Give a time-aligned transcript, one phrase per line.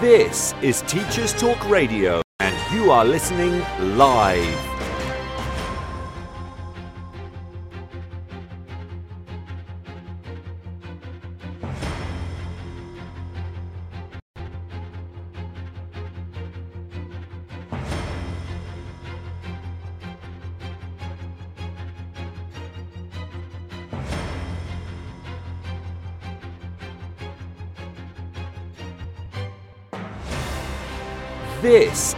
[0.00, 3.64] This is Teachers Talk Radio, and you are listening
[3.96, 4.44] live.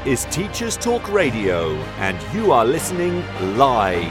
[0.09, 3.23] Is Teachers Talk Radio, and you are listening
[3.59, 4.11] live.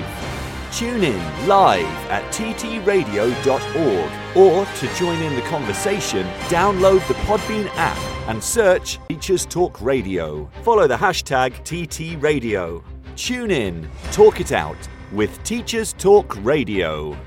[0.72, 7.98] Tune in live at ttradio.org or to join in the conversation, download the Podbean app
[8.30, 10.48] and search Teachers Talk Radio.
[10.62, 12.84] Follow the hashtag TTRadio.
[13.16, 14.78] Tune in, talk it out
[15.12, 17.18] with Teachers Talk Radio.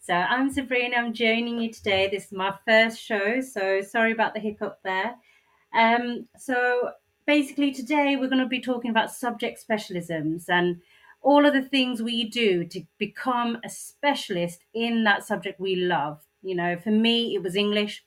[0.00, 0.96] So I'm Sabrina.
[0.96, 2.08] I'm joining you today.
[2.10, 5.14] This is my first show, so sorry about the hiccup there.
[5.74, 6.90] Um, so
[7.26, 10.80] basically, today we're going to be talking about subject specialisms and
[11.22, 16.20] all of the things we do to become a specialist in that subject we love.
[16.42, 18.04] You know, for me, it was English.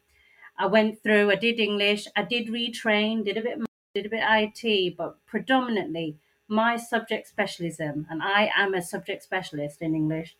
[0.57, 1.31] I went through.
[1.31, 2.07] I did English.
[2.15, 3.23] I did retrain.
[3.23, 3.59] Did a bit.
[3.93, 9.81] Did a bit IT, but predominantly my subject specialism, and I am a subject specialist
[9.81, 10.35] in English.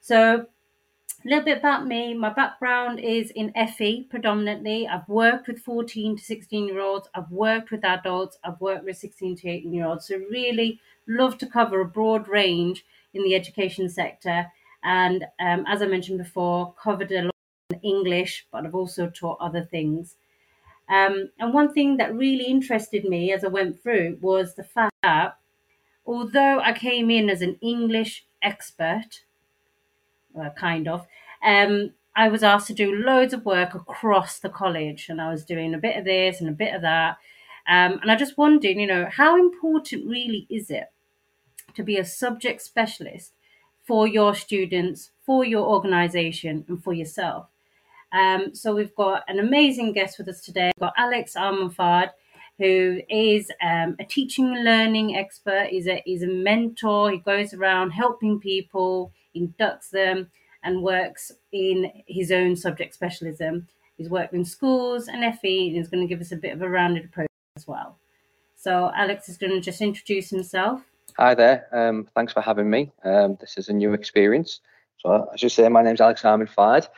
[0.00, 0.46] So
[1.24, 2.12] a little bit about me.
[2.12, 4.86] My background is in FE predominantly.
[4.86, 7.08] I've worked with 14 to 16 year olds.
[7.14, 8.38] I've worked with adults.
[8.44, 10.06] I've worked with 16 to 18 year olds.
[10.06, 14.46] So really love to cover a broad range in the education sector.
[14.82, 17.34] And um, as I mentioned before, covered a lot
[17.70, 20.16] in English, but I've also taught other things.
[20.90, 24.94] Um, and one thing that really interested me as I went through was the fact
[25.02, 25.38] that
[26.04, 29.24] although I came in as an English expert,
[30.40, 31.06] uh, kind of.
[31.44, 35.44] Um, I was asked to do loads of work across the college, and I was
[35.44, 37.16] doing a bit of this and a bit of that.
[37.66, 40.92] Um, and I just wondered, you know, how important really is it
[41.74, 43.32] to be a subject specialist
[43.82, 47.46] for your students, for your organization, and for yourself?
[48.12, 50.70] Um, so we've got an amazing guest with us today.
[50.76, 52.10] We've got Alex Arminfard,
[52.58, 55.66] who is um, a teaching and learning expert.
[55.70, 57.10] He's a, he's a mentor.
[57.10, 60.30] He goes around helping people inducts them,
[60.62, 63.68] and works in his own subject specialism.
[63.96, 66.62] He's worked in schools and FE, and he's going to give us a bit of
[66.62, 67.98] a rounded approach as well.
[68.56, 70.82] So, Alex is going to just introduce himself.
[71.18, 71.68] Hi there.
[71.70, 72.90] Um, thanks for having me.
[73.04, 74.60] Um, this is a new experience.
[74.98, 76.88] So, I should say, my name's Alex Armin Arminfard,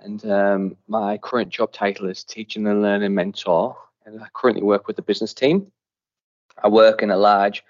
[0.00, 3.76] and um, my current job title is Teaching and Learning Mentor.
[4.06, 5.72] And I currently work with the business team.
[6.62, 7.64] I work in a large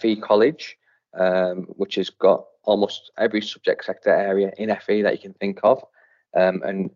[0.00, 0.78] FE college,
[1.18, 5.60] um, which has got almost every subject sector area in FE that you can think
[5.62, 5.82] of.
[6.36, 6.90] Um, and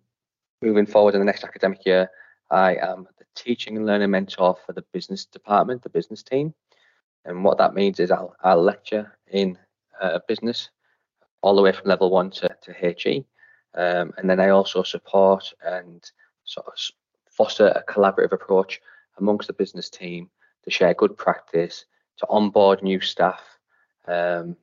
[0.63, 2.11] moving forward in the next academic year,
[2.51, 6.55] I am the teaching and learning mentor for the business department, the business team.
[7.25, 9.59] And what that means is I'll, I'll lecture in
[10.01, 10.71] uh, business
[11.43, 13.25] all the way from level one to, to HE.
[13.75, 16.03] Um, and then I also support and
[16.45, 16.75] sort of
[17.31, 18.81] foster a collaborative approach
[19.19, 20.31] amongst the business team
[20.65, 21.87] to share good practice,
[22.19, 23.43] to onboard new staff,
[24.07, 24.57] um,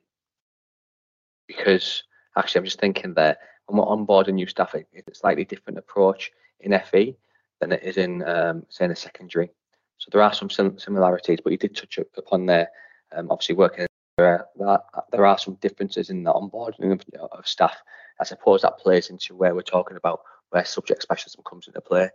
[1.58, 2.04] because
[2.38, 6.32] actually I'm just thinking that when we're onboarding new staff, it's a slightly different approach
[6.60, 7.16] in FE
[7.60, 9.50] than it is in, um, say, in a secondary.
[9.98, 12.70] So there are some sim- similarities, but you did touch upon there.
[13.16, 17.02] Um, obviously, working there are, there are some differences in the onboarding of,
[17.32, 17.82] of staff.
[18.20, 22.10] I suppose that plays into where we're talking about where subject specialism comes into play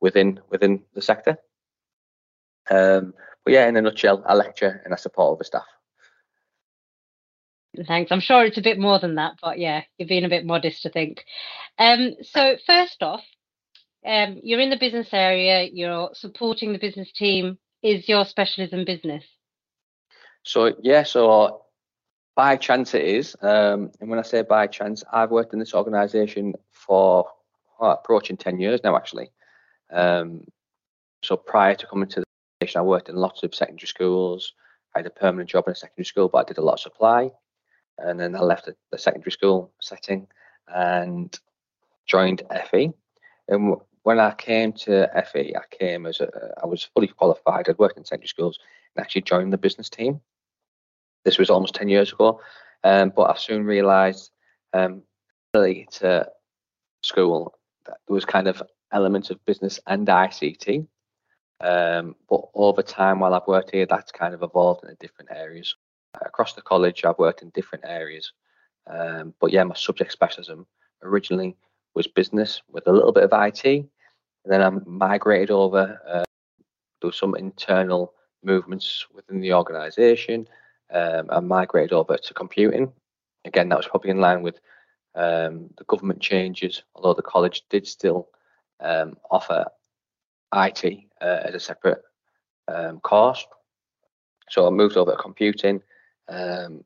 [0.00, 1.38] within within the sector.
[2.70, 3.14] Um,
[3.44, 5.66] but yeah, in a nutshell, I lecture and I support other staff.
[7.86, 8.12] Thanks.
[8.12, 10.86] I'm sure it's a bit more than that, but yeah, you're being a bit modest,
[10.86, 11.24] I think.
[11.78, 13.24] Um, so first off,
[14.06, 15.68] um, you're in the business area.
[15.72, 17.58] You're supporting the business team.
[17.82, 19.24] Is your specialism business?
[20.42, 21.62] So yeah, so
[22.36, 23.34] by chance it is.
[23.40, 27.26] Um, and when I say by chance, I've worked in this organisation for
[27.80, 29.30] oh, approaching ten years now, actually.
[29.90, 30.44] Um,
[31.22, 32.26] so prior to coming to the
[32.60, 34.52] station, I worked in lots of secondary schools.
[34.94, 36.80] I had a permanent job in a secondary school, but I did a lot of
[36.80, 37.32] supply
[37.98, 40.26] and then I left the, secondary school setting
[40.68, 41.38] and
[42.06, 42.90] joined FE.
[43.48, 46.28] And when I came to FE, I came as a,
[46.62, 47.68] I was fully qualified.
[47.68, 48.58] I'd worked in secondary schools
[48.94, 50.20] and actually joined the business team.
[51.24, 52.40] This was almost 10 years ago,
[52.82, 54.30] um, but I soon realised
[54.72, 55.02] um,
[55.54, 56.28] to
[57.02, 57.54] school
[57.86, 58.62] that there was kind of
[58.92, 60.86] elements of business and ICT.
[61.60, 65.74] Um, but over time, while I've worked here, that's kind of evolved into different areas
[66.22, 68.32] across the college, I've worked in different areas.
[68.86, 70.66] Um, but yeah, my subject specialism
[71.02, 71.56] originally
[71.94, 73.88] was business with a little bit of IT, and
[74.44, 76.00] then I migrated over.
[76.06, 76.24] Uh,
[77.00, 80.48] there some internal movements within the organisation.
[80.92, 82.92] Um, I migrated over to computing.
[83.44, 84.60] Again, that was probably in line with
[85.14, 88.28] um, the government changes, although the college did still
[88.80, 89.66] um, offer
[90.54, 90.84] IT
[91.20, 92.02] uh, as a separate
[92.68, 93.46] um, course.
[94.50, 95.82] So I moved over to computing,
[96.28, 96.84] um,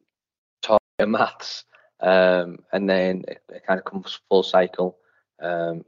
[0.62, 1.64] taught maths,
[2.00, 4.98] um, and then it, it, kind of comes full cycle.
[5.40, 5.84] Um,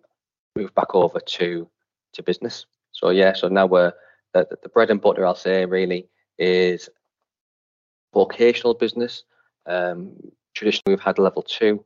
[0.57, 1.69] moved back over to
[2.13, 2.67] to business.
[2.93, 3.93] So yeah, so now we're
[4.35, 5.27] the, the bread and butter.
[5.27, 6.09] I'll say really
[6.39, 6.89] is
[8.13, 9.25] vocational business.
[9.67, 10.17] Um,
[10.55, 11.85] traditionally, we've had level two,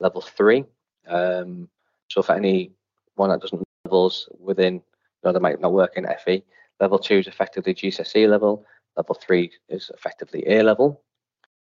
[0.00, 0.64] level three.
[1.08, 1.68] Um,
[2.08, 2.72] so for any
[3.16, 4.82] one that doesn't levels within, you
[5.24, 6.42] know, they might not work in FE.
[6.80, 8.64] Level two is effectively GCSE level.
[8.96, 11.02] Level three is effectively A level.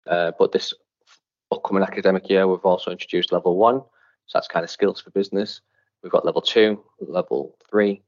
[0.06, 0.72] Uh, but this
[1.50, 3.80] upcoming academic year, we've also introduced level one.
[4.26, 5.60] So that's kind of skills for business.
[6.02, 8.02] We've got level two, level three.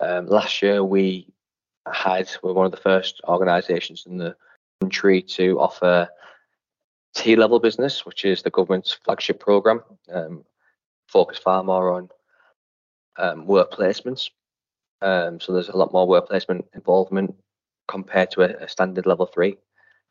[0.00, 1.28] Um, last year, we
[1.92, 4.36] had, we're one of the first organisations in the
[4.80, 6.08] country to offer
[7.14, 9.82] T level business, which is the government's flagship programme,
[10.12, 10.44] um,
[11.08, 12.08] focused far more on
[13.16, 14.30] um, work placements.
[15.00, 17.34] Um, so there's a lot more work placement involvement
[17.88, 19.56] compared to a, a standard level three.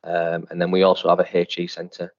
[0.04, 2.14] Um, and then we also have a HE centre.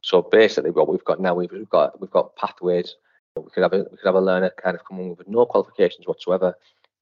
[0.00, 2.96] So basically, what we've got now, we've, we've got we've got pathways.
[3.36, 5.44] We could have a we could have a learner kind of come on with no
[5.44, 6.54] qualifications whatsoever.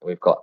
[0.02, 0.42] We've got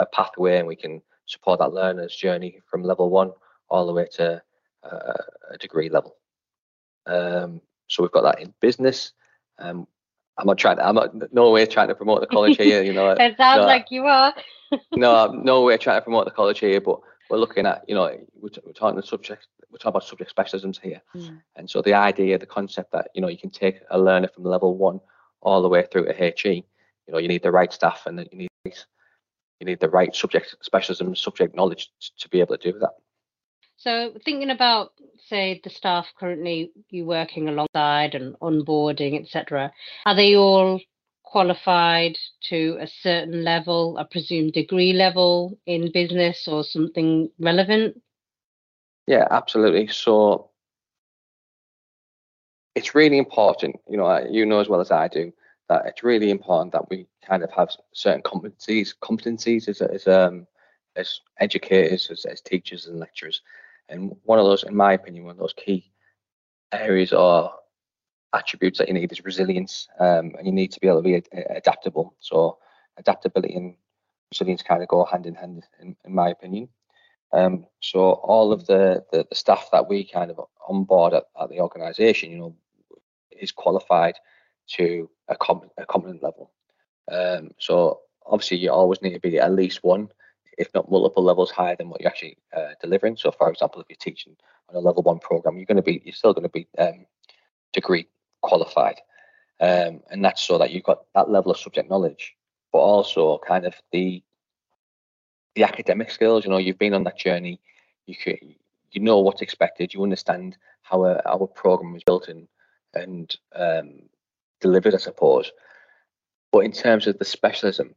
[0.00, 3.32] a pathway, and we can support that learner's journey from level one
[3.68, 4.42] all the way to
[4.84, 6.16] uh, a degree level.
[7.06, 9.12] Um, so we've got that in business.
[9.58, 9.86] Um,
[10.38, 10.76] I'm not trying.
[10.76, 12.82] To, I'm not no way trying to promote the college here.
[12.82, 14.34] You know, it sounds no, like you are.
[14.92, 17.00] no, no way trying to promote the college here, but
[17.30, 18.04] we're looking at you know
[18.34, 21.40] we're, we're talking the subject we're talking about subject specialisms here, mm.
[21.56, 24.44] and so the idea, the concept that you know you can take a learner from
[24.44, 25.00] level one
[25.40, 26.64] all the way through to HE.
[27.06, 30.56] You know, you need the right staff and you need you need the right subject
[30.60, 32.90] specialism, subject knowledge to be able to do that.
[33.78, 34.92] So, thinking about,
[35.28, 39.72] say, the staff currently you working alongside and onboarding, etc.,
[40.06, 40.80] are they all
[41.22, 42.16] qualified
[42.48, 48.00] to a certain level, a presumed degree level in business or something relevant?
[49.06, 49.88] Yeah, absolutely.
[49.88, 50.50] So,
[52.74, 55.32] it's really important, you know, you know as well as I do,
[55.68, 60.46] that it's really important that we kind of have certain competencies, competencies as, as um
[60.94, 63.42] as educators, as, as teachers and lecturers,
[63.88, 65.90] and one of those, in my opinion, one of those key
[66.72, 67.52] areas or
[68.34, 71.22] attributes that you need is resilience, um, and you need to be able to be
[71.50, 72.14] adaptable.
[72.20, 72.58] So
[72.98, 73.76] adaptability and
[74.32, 76.68] resilience kind of go hand in hand, in, in my opinion.
[77.32, 81.50] Um, so all of the, the, the staff that we kind of onboard at, at
[81.50, 82.56] the organisation, you know,
[83.30, 84.14] is qualified
[84.68, 86.50] to a, com- a competent level.
[87.10, 90.08] Um, so obviously you always need to be at least one
[90.56, 93.16] if not multiple levels higher than what you're actually uh, delivering.
[93.16, 94.36] So, for example, if you're teaching
[94.68, 97.06] on a level one program, you're going to be you're still going to be um,
[97.72, 98.06] degree
[98.42, 99.00] qualified,
[99.60, 102.34] um, and that's so that you've got that level of subject knowledge,
[102.72, 104.22] but also kind of the
[105.54, 106.44] the academic skills.
[106.44, 107.60] You know, you've been on that journey.
[108.06, 108.16] You
[108.92, 109.92] you know what's expected.
[109.92, 112.48] You understand how a, our program is built and
[112.94, 114.02] and um,
[114.60, 115.52] delivered, I suppose.
[116.52, 117.94] But in terms of the specialism,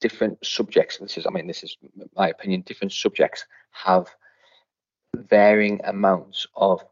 [0.00, 1.76] different subjects, this is, I mean, this is
[2.14, 4.08] my opinion, different subjects have
[5.14, 6.84] varying amounts of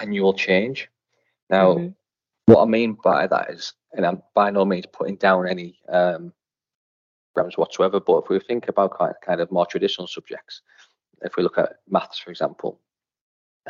[0.00, 0.88] annual change.
[1.48, 1.88] Now, mm-hmm.
[2.52, 6.32] what I mean by that is, and I'm by no means putting down any um,
[7.34, 10.62] programs whatsoever, but if we think about kind of, kind of more traditional subjects,
[11.22, 12.80] if we look at maths, for example,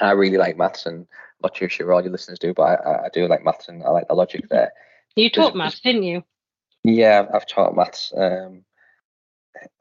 [0.00, 1.06] I really like maths, and I'm
[1.42, 3.90] not too sure all your listeners do, but I, I do like maths and I
[3.90, 4.72] like the logic there.
[5.16, 6.22] You taught maths, didn't you?
[6.84, 8.64] Yeah, I've taught maths um,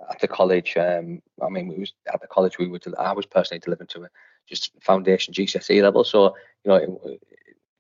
[0.10, 0.76] at the college.
[0.78, 2.80] Um, I mean, we was at the college we were.
[2.98, 4.10] I was personally delivering to a
[4.48, 7.22] just foundation GCSE level, so you know, it,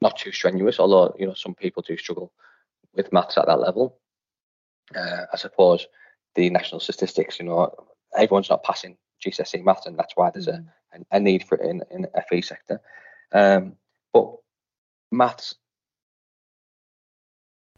[0.01, 0.79] not too strenuous.
[0.79, 2.31] Although you know, some people do struggle
[2.93, 3.97] with maths at that level.
[4.95, 5.85] Uh, I suppose
[6.35, 7.71] the national statistics, you know,
[8.15, 11.01] everyone's not passing GCSE maths, and that's why there's mm-hmm.
[11.11, 12.79] a, a need for it in in the FE sector.
[13.33, 13.75] Um,
[14.13, 14.33] but
[15.11, 15.55] maths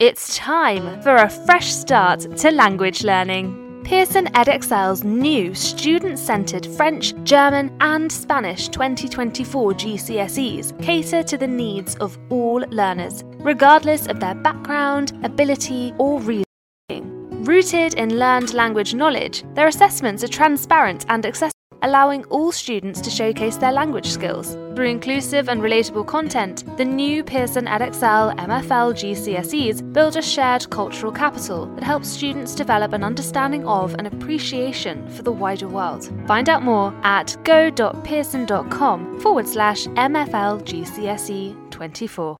[0.01, 3.83] it's time for a fresh start to language learning.
[3.83, 11.93] Pearson Edexcel's new student centred French, German, and Spanish 2024 GCSEs cater to the needs
[11.97, 17.43] of all learners, regardless of their background, ability, or reasoning.
[17.43, 23.09] Rooted in learned language knowledge, their assessments are transparent and accessible allowing all students to
[23.09, 24.57] showcase their language skills.
[24.75, 31.11] Through inclusive and relatable content, the new Pearson Edexcel MFL GCSEs build a shared cultural
[31.11, 36.09] capital that helps students develop an understanding of and appreciation for the wider world.
[36.27, 42.37] Find out more at go.pearson.com forward slash MFL GCSE 24.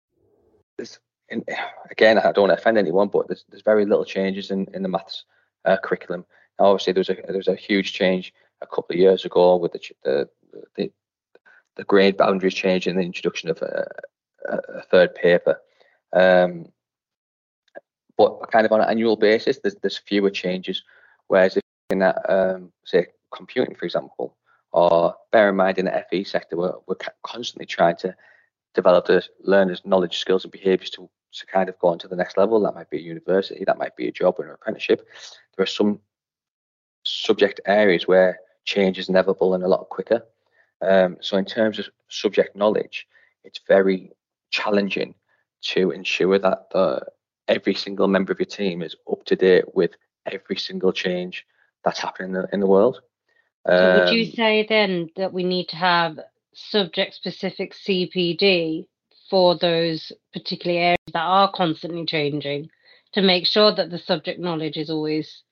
[1.90, 4.84] again, I don't want to offend anyone, but there's, there's very little changes in, in
[4.84, 5.26] the maths
[5.66, 6.26] uh, curriculum.
[6.60, 9.74] Obviously, there was a there was a huge change a couple of years ago with
[9.74, 10.30] the the
[10.76, 10.92] the,
[11.76, 13.88] the grade boundaries change and the introduction of a,
[14.46, 15.60] a third paper.
[16.14, 16.68] Um,
[18.18, 20.84] but kind of on an annual basis, there's there's fewer changes.
[21.28, 24.38] Whereas if in that um, say computing, for example,
[24.72, 28.16] or bear in mind in the FE sector, we're, we're constantly trying to
[28.74, 32.16] develop the learners' knowledge, skills, and behaviours to to kind of go on to the
[32.16, 32.60] next level.
[32.60, 35.08] That might be a university, that might be a job or an apprenticeship.
[35.56, 36.00] There are some
[37.06, 40.24] subject areas where change is inevitable and a lot quicker.
[40.82, 43.08] Um, so in terms of subject knowledge,
[43.44, 44.12] it's very
[44.50, 45.16] challenging
[45.62, 47.06] to ensure that the,
[47.48, 49.92] every single member of your team is up to date with
[50.26, 51.46] every single change
[51.84, 53.02] that's happening in the, in the world.
[53.66, 56.20] Um, so would you um, say then that we need to have
[56.54, 58.88] subject specific CPD
[59.30, 62.70] for those particular areas that are constantly changing
[63.14, 65.44] to make sure that the subject knowledge is always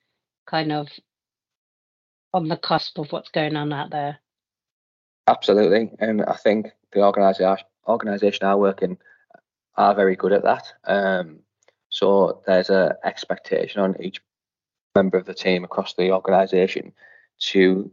[0.46, 0.88] kind of
[2.32, 4.18] on the cusp of what's going on out there.
[5.26, 8.98] Absolutely, and I think the organisation I work in
[9.76, 10.72] are very good at that.
[10.84, 11.40] Um,
[11.88, 14.20] so there's a expectation on each
[14.94, 16.92] member of the team across the organisation
[17.38, 17.90] to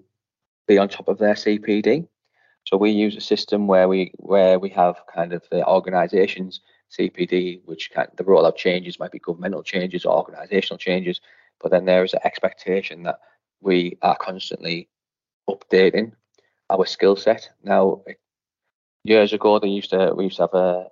[0.68, 2.08] be on top of their CPD.
[2.66, 7.62] So we use a system where we where we have kind of the organisations CPD,
[7.66, 11.22] which of, the rollout changes might be governmental changes or organisational changes,
[11.62, 13.20] but then there is an expectation that
[13.62, 14.90] we are constantly
[15.50, 16.12] updating
[16.70, 17.50] our skill set.
[17.64, 18.02] Now,
[19.04, 20.88] years ago, they used to we used to have a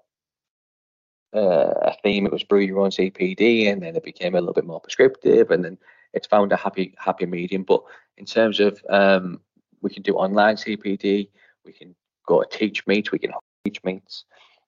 [1.34, 2.26] a theme.
[2.26, 5.52] It was brew your own CPD, and then it became a little bit more prescriptive,
[5.52, 5.78] and then
[6.14, 7.64] it's found a happy happy medium.
[7.64, 7.84] But
[8.18, 9.42] in terms of um,
[9.82, 11.30] we can do online CPD,
[11.66, 11.96] we can
[12.26, 13.32] go to Teachmeet, we can
[13.68, 14.24] Teachmeets,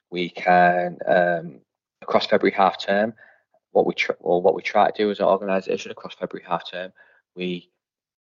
[0.09, 1.59] we can um,
[2.01, 3.13] across February half term.
[3.71, 6.69] What we tr- well, what we try to do as an organisation across February half
[6.69, 6.91] term,
[7.35, 7.69] we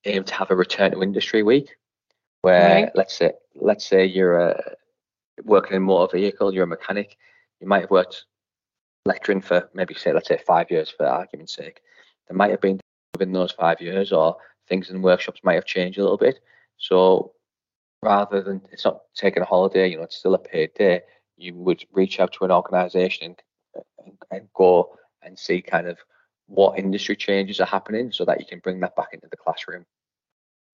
[0.05, 1.75] aim to have a return to industry week,
[2.41, 2.91] where right.
[2.95, 4.71] let's say let's say you're a, uh,
[5.43, 7.17] working in a motor vehicle, you're a mechanic,
[7.59, 8.25] you might have worked
[9.05, 11.81] lecturing for maybe say let's say five years for argument's sake.
[12.27, 12.79] There might have been
[13.13, 16.39] within those five years, or things in workshops might have changed a little bit.
[16.77, 17.33] So
[18.01, 21.01] rather than it's not taking a holiday, you know, it's still a paid day,
[21.37, 23.35] you would reach out to an organization
[24.05, 25.97] and, and go and see kind of
[26.51, 29.85] what industry changes are happening so that you can bring that back into the classroom.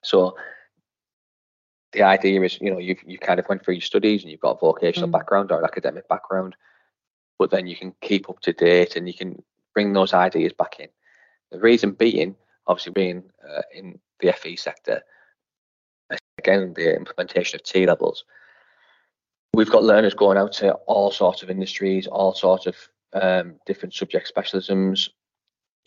[0.03, 0.35] So
[1.91, 4.41] the idea is, you know, you've you kind of went through your studies and you've
[4.41, 5.13] got a vocational mm.
[5.13, 6.55] background or an academic background,
[7.37, 9.41] but then you can keep up to date and you can
[9.75, 10.87] bring those ideas back in.
[11.51, 15.03] The reason being, obviously, being uh, in the FE sector,
[16.39, 18.25] again, the implementation of T levels.
[19.53, 22.75] We've got learners going out to all sorts of industries, all sorts of
[23.13, 25.09] um, different subject specialisms,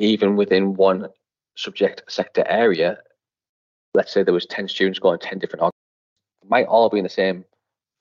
[0.00, 1.08] even within one
[1.56, 2.98] subject sector area.
[3.94, 5.72] Let's say there was 10 students going 10 different
[6.48, 7.44] might all be in the same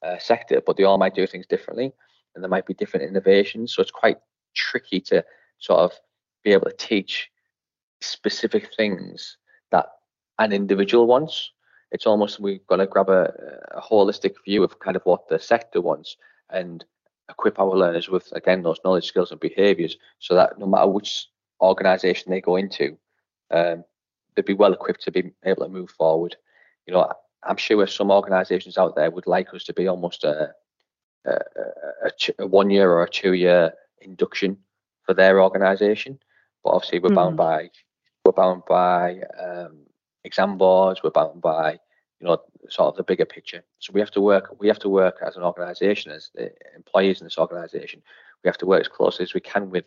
[0.02, 1.94] uh, sector, but they all might do things differently,
[2.34, 3.76] and there might be different innovations.
[3.76, 4.18] So it's quite
[4.56, 5.24] tricky to
[5.60, 5.92] sort of
[6.44, 7.30] be able to teach
[8.02, 9.38] specific things
[9.72, 9.88] that
[10.40, 11.52] an individual wants
[11.92, 13.34] it's almost we've got to grab a,
[13.72, 16.18] a holistic view of kind of what the sector wants
[16.50, 16.86] and
[17.30, 21.28] equip our learners with again those knowledge, skills, and behaviours, so that no matter which
[21.62, 22.98] organisation they go into,
[23.52, 23.84] um,
[24.36, 26.36] they'd be well equipped to be able to move forward.
[26.86, 27.12] You know,
[27.44, 30.54] I'm sure some organisations out there would like us to be almost a,
[31.26, 34.58] a, a, a one year or a two year induction
[35.04, 36.20] for their organisation,
[36.64, 37.16] but obviously we're mm-hmm.
[37.16, 37.70] bound by
[38.26, 39.80] we're bound by um,
[40.24, 41.80] exam boards, we're bound by
[42.20, 42.38] you know
[42.70, 43.64] sort of the bigger picture.
[43.80, 47.22] So we have to work we have to work as an organisation, as the employees
[47.22, 48.02] in this organisation.
[48.44, 49.86] We have to work as closely as we can with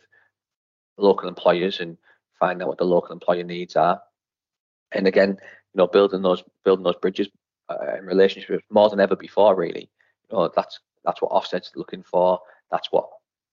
[1.03, 1.97] local employers and
[2.39, 4.01] find out what the local employer needs are.
[4.93, 7.29] And again, you know, building those building those bridges
[7.69, 9.55] uh, in relationships more than ever before.
[9.55, 9.91] Really,
[10.31, 12.41] you know, that's that's what Ofsted's looking for.
[12.71, 13.09] That's what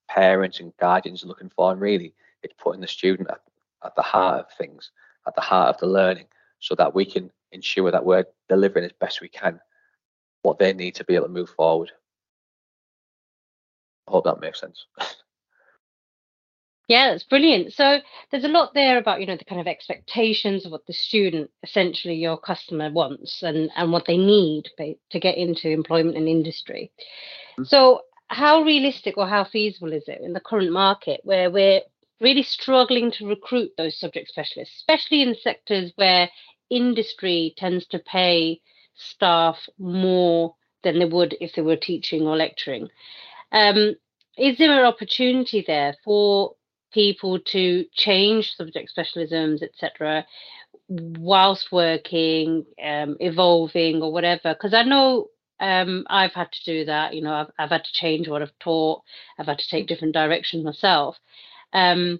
[0.09, 1.71] parents and guardians are looking for.
[1.71, 2.13] And really,
[2.43, 3.41] it's putting the student at,
[3.85, 4.91] at the heart of things,
[5.27, 6.25] at the heart of the learning
[6.59, 9.59] so that we can ensure that we're delivering as best we can
[10.41, 11.91] what they need to be able to move forward.
[14.07, 14.85] I hope that makes sense.
[16.89, 17.71] Yeah, that's brilliant.
[17.73, 17.99] So
[18.31, 21.51] there's a lot there about, you know, the kind of expectations of what the student,
[21.61, 26.91] essentially your customer wants and, and what they need to get into employment and industry.
[27.51, 27.65] Mm-hmm.
[27.65, 31.81] So how realistic or how feasible is it in the current market where we're
[32.19, 36.27] really struggling to recruit those subject specialists, especially in sectors where
[36.71, 38.61] industry tends to pay
[38.95, 42.89] staff more than they would if they were teaching or lecturing.
[43.51, 43.95] Um,
[44.39, 46.55] is there an opportunity there for
[46.91, 50.25] people to change subject specialisms, etc.,
[50.87, 54.53] whilst working, um, evolving, or whatever.
[54.53, 55.27] Because I know
[55.59, 57.13] um, I've had to do that.
[57.13, 59.01] You know, I've, I've had to change what I've taught.
[59.37, 61.17] I've had to take different directions myself.
[61.73, 62.19] Um,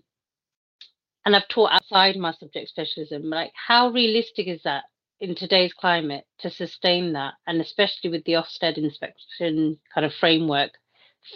[1.26, 3.24] and I've taught outside my subject specialism.
[3.24, 4.86] Like, how realistic is that
[5.20, 10.72] in today's climate to sustain that, and especially with the Ofsted inspection kind of framework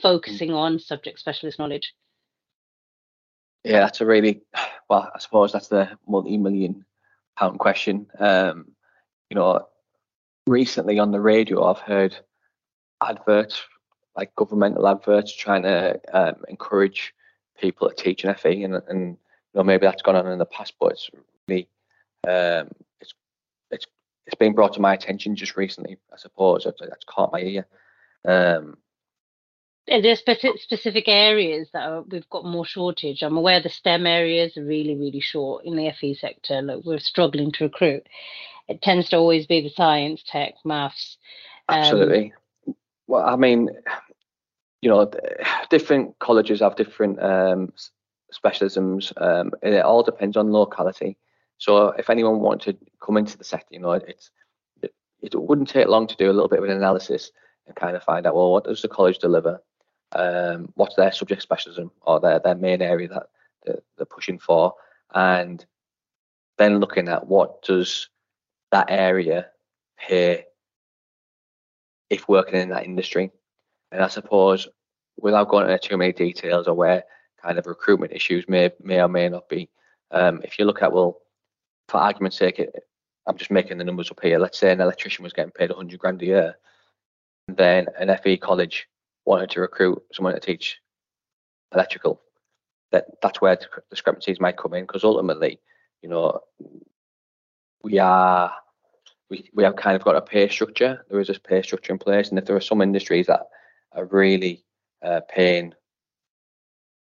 [0.01, 1.93] focusing on subject specialist knowledge?
[3.63, 4.41] Yeah, that's a really
[4.89, 5.11] well.
[5.13, 6.85] I suppose that's the multi-million
[7.37, 8.07] pound question.
[8.19, 8.67] Um,
[9.29, 9.67] you know,
[10.47, 12.15] recently on the radio, I've heard
[13.01, 13.61] adverts
[14.15, 17.13] like governmental adverts trying to um, encourage
[17.59, 19.17] people to teach an FE, and, and you
[19.55, 21.09] know maybe that's gone on in the past, but it's
[21.47, 21.67] really
[22.27, 22.69] um,
[23.01, 23.13] it's
[23.71, 23.85] it's
[24.27, 25.97] it's been brought to my attention just recently.
[26.13, 27.65] I suppose that's caught my ear.
[28.25, 28.77] Um,
[29.89, 33.21] are there specific areas that are, we've got more shortage?
[33.21, 36.61] I'm aware the STEM areas are really, really short in the FE sector.
[36.61, 38.07] Look, we're struggling to recruit.
[38.67, 41.17] It tends to always be the science, tech, maths.
[41.67, 42.33] Um, Absolutely.
[43.07, 43.69] Well, I mean,
[44.81, 45.11] you know,
[45.69, 47.73] different colleges have different um,
[48.33, 49.11] specialisms.
[49.21, 51.17] Um, and it all depends on locality.
[51.57, 54.31] So if anyone wanted to come into the sector, you know, it's
[54.81, 57.31] it, it wouldn't take long to do a little bit of an analysis
[57.67, 59.61] and kind of find out, well, what does the college deliver?
[60.15, 63.27] Um, what's their subject specialism or their, their main area that
[63.65, 64.73] they're, they're pushing for,
[65.13, 65.65] and
[66.57, 68.09] then looking at what does
[68.71, 69.47] that area
[69.97, 70.45] pay
[72.09, 73.31] if working in that industry.
[73.91, 74.67] And I suppose
[75.17, 77.03] without going into too many details or where
[77.41, 79.69] kind of recruitment issues may may or may not be,
[80.11, 81.19] um, if you look at well,
[81.87, 82.61] for argument's sake,
[83.27, 84.39] I'm just making the numbers up here.
[84.39, 86.57] Let's say an electrician was getting paid 100 grand a year,
[87.47, 88.87] then an FE college
[89.25, 90.79] wanted to recruit someone to teach
[91.73, 92.21] electrical,
[92.91, 93.57] that that's where
[93.89, 95.59] discrepancies might come in because ultimately,
[96.01, 96.39] you know,
[97.83, 98.53] we are
[99.29, 101.05] we we have kind of got a pay structure.
[101.09, 103.47] There is a pay structure in place, and if there are some industries that
[103.93, 104.63] are really
[105.03, 105.73] uh, paying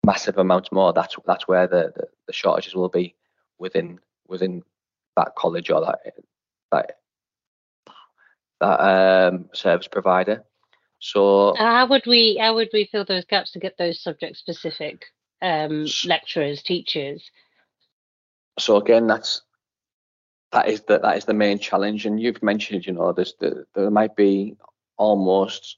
[0.06, 3.16] massive amounts more, that's that's where the, the, the shortages will be
[3.58, 4.64] within within
[5.16, 6.00] that college or that
[6.72, 7.00] that
[8.62, 10.44] that um, service provider.
[11.00, 15.06] So how would we how would we fill those gaps to get those subject specific
[15.42, 17.30] um, lecturers, teachers?
[18.58, 19.42] So again, that's
[20.52, 22.06] that is the that is the main challenge.
[22.06, 24.56] And you've mentioned, you know, there's the, there might be
[24.98, 25.78] almost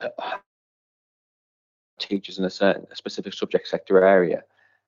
[0.00, 0.08] uh,
[1.98, 4.42] teachers in a certain a specific subject sector area,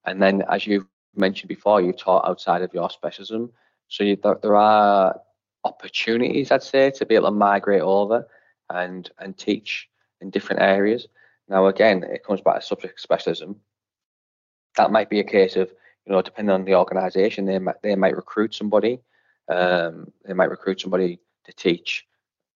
[0.05, 3.53] and then as you've mentioned before, you've taught outside of your specialism.
[3.89, 5.21] So you, there, there are
[5.65, 8.27] opportunities, I'd say, to be able to migrate over
[8.71, 9.89] and and teach
[10.21, 11.07] in different areas.
[11.49, 13.57] Now, again, it comes back to subject specialism.
[14.77, 15.71] That might be a case of,
[16.07, 19.01] you know, depending on the organisation, they might they might recruit somebody.
[19.49, 22.07] Um, they might recruit somebody to teach,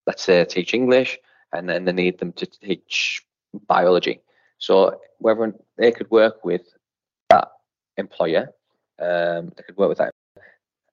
[0.07, 1.19] let's say, teach English,
[1.53, 3.23] and then they need them to teach
[3.67, 4.23] biology.
[4.59, 6.63] So whether they could work with
[7.29, 7.49] that
[7.97, 8.55] employer,
[8.99, 10.15] um, they could work with that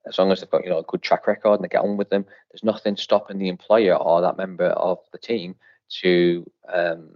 [0.08, 1.98] as long as they've got you know a good track record and they get on
[1.98, 5.56] with them, there's nothing stopping the employer or that member of the team
[6.02, 7.10] to um,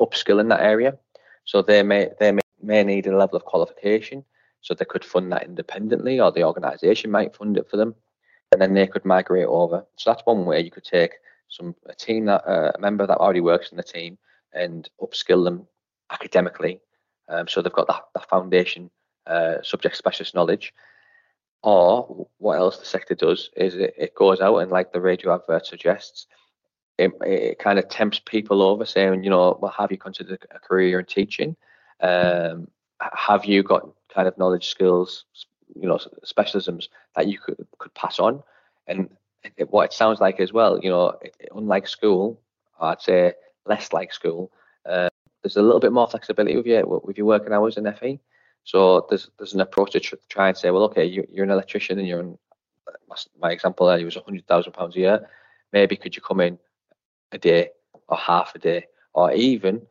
[0.00, 0.98] upskill in that area.
[1.44, 4.24] So they may they may, may need a level of qualification,
[4.60, 7.94] so they could fund that independently, or the organisation might fund it for them,
[8.52, 9.84] and then they could migrate over.
[9.96, 11.12] So that's one way you could take
[11.48, 14.18] some a team that uh, a member that already works in the team
[14.52, 15.66] and upskill them
[16.10, 16.80] academically,
[17.28, 18.90] um, so they've got that, that foundation
[19.26, 20.72] uh, subject specialist knowledge
[21.62, 25.34] or what else the sector does is it, it goes out and like the radio
[25.34, 26.26] advert suggests,
[26.98, 30.58] it, it kind of tempts people over saying, you know, well, have you considered a
[30.58, 31.56] career in teaching?
[32.00, 32.68] Um,
[33.00, 35.24] have you got kind of knowledge, skills,
[35.74, 38.42] you know, specialisms that you could could pass on?
[38.86, 39.08] And
[39.56, 41.18] it, what it sounds like as well, you know,
[41.54, 42.40] unlike school,
[42.80, 43.32] I'd say
[43.66, 44.50] less like school.
[44.88, 45.08] Uh,
[45.42, 48.20] there's a little bit more flexibility with your with your working hours in FE.
[48.64, 51.98] So there's there's an approach to try and say, well, okay, you, are an electrician
[51.98, 52.38] and you're in
[53.40, 55.28] my example there, he was hundred thousand pounds a year.
[55.72, 56.58] Maybe could you come in
[57.32, 57.70] a day
[58.08, 59.82] or half a day or even,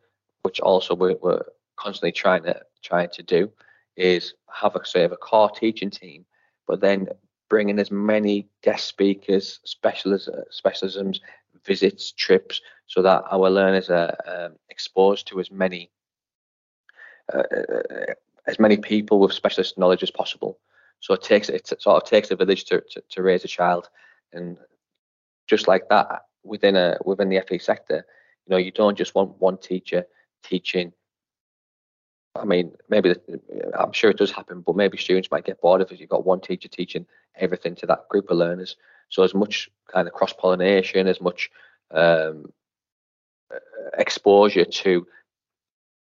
[0.44, 1.34] which also we, we
[1.76, 3.52] constantly trying to trying to do
[3.96, 6.26] is have a sort of a core teaching team,
[6.68, 7.08] but then
[7.50, 11.20] bring in as many guest speakers, specialists, specialisms,
[11.66, 15.90] visits, trips, so that our learners are um, exposed to as many
[17.34, 18.14] uh, uh,
[18.50, 20.60] as many people with specialist knowledge as possible.
[21.02, 23.90] So it takes it sort of takes a village to, to, to raise a child,
[24.34, 24.58] and
[25.48, 28.06] just like that within a within the FE sector,
[28.46, 30.06] you know, you don't just want one teacher
[30.44, 30.92] teaching.
[32.36, 33.16] I mean, maybe
[33.78, 36.00] I'm sure it does happen, but maybe students might get bored of it.
[36.00, 38.76] You've got one teacher teaching everything to that group of learners.
[39.10, 41.50] So as much kind of cross pollination, as much
[41.92, 42.52] um,
[43.98, 45.08] exposure to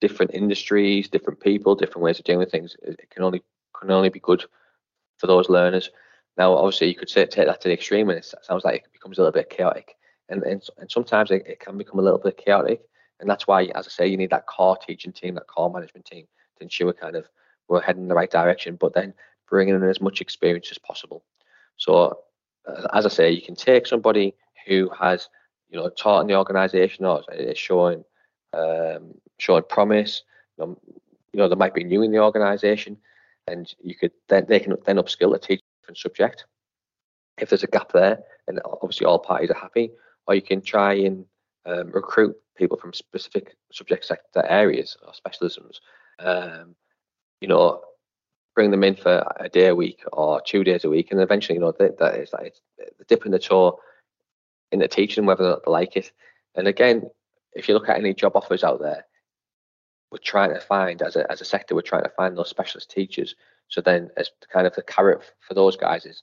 [0.04, 3.42] different industries, different people, different ways of doing things, it can only
[3.80, 4.44] can only be good
[5.18, 5.92] for those learners.
[6.38, 8.92] Now, obviously, you could say, take that to the extreme, and it sounds like it
[8.92, 9.96] becomes a little bit chaotic,
[10.28, 12.82] and and, and sometimes it, it can become a little bit chaotic,
[13.22, 16.06] and that's why, as I say, you need that core teaching team, that core management
[16.06, 16.26] team,
[16.58, 17.30] to ensure kind of
[17.70, 19.14] we're heading in the right direction, but then
[19.50, 21.24] bringing in as much experience as possible.
[21.78, 21.94] So,
[22.68, 24.36] uh, as I say, you can take somebody
[24.68, 25.30] who has,
[25.70, 28.04] you know, taught in the organisation or is showing
[28.54, 30.24] um, showing promise.
[30.58, 30.78] You know,
[31.34, 32.98] you know, they might be new in the organisation,
[33.48, 36.46] and you could then they can then upskill a teach a different subject.
[37.40, 39.92] If there's a gap there, and obviously all parties are happy,
[40.28, 41.26] or you can try and
[41.66, 45.80] um, recruit people from specific subject sector areas or specialisms.
[46.20, 46.76] Um,
[47.42, 47.82] you know,
[48.56, 51.56] bring them in for a day a week or two days a week, and eventually,
[51.56, 53.80] you know, that, that is like the dip in the toe
[54.72, 56.12] in the teaching, whether or not they like it.
[56.56, 57.10] And again,
[57.56, 59.06] if you look at any job offers out there,
[60.12, 62.92] we're trying to find as a as a sector, we're trying to find those specialist
[62.92, 63.36] teachers.
[63.68, 66.22] So then, as kind of the carrot for those guys is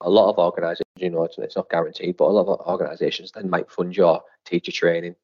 [0.00, 3.50] a lot of organisations, you know, it's, not guaranteed, but a lot of organisations then
[3.50, 5.14] might fund your teacher training.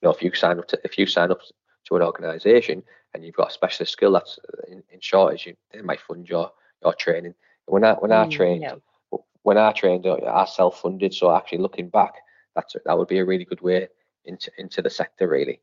[0.00, 1.40] You know, if you sign up to if you sign up
[1.86, 2.82] to an organisation
[3.14, 6.50] and you've got a specialist skill that's in, in shortage, you, they might fund your
[6.82, 7.34] your training.
[7.66, 8.74] When I when I mm, trained, yeah.
[9.42, 11.14] when I trained, uh, I self funded.
[11.14, 12.14] So actually, looking back,
[12.56, 13.88] that's that would be a really good way
[14.24, 15.60] into into the sector, really.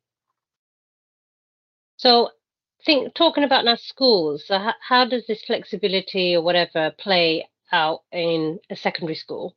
[1.98, 2.30] So,
[2.86, 4.46] think talking about now schools.
[4.48, 9.56] So how, how does this flexibility or whatever play out in a secondary school?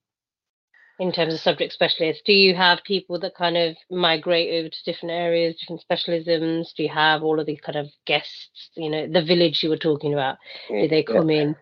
[1.00, 2.22] in terms of subject specialists?
[2.26, 6.74] Do you have people that kind of migrate over to different areas, different specialisms?
[6.76, 9.78] Do you have all of these kind of guests, you know, the village you were
[9.78, 10.36] talking about?
[10.68, 11.40] Do they come yeah.
[11.40, 11.56] in?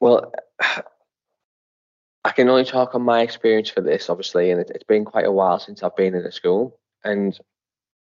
[0.00, 0.32] Well,
[2.24, 5.26] I can only talk on my experience for this, obviously, and it, it's been quite
[5.26, 6.78] a while since I've been in a school.
[7.04, 7.38] And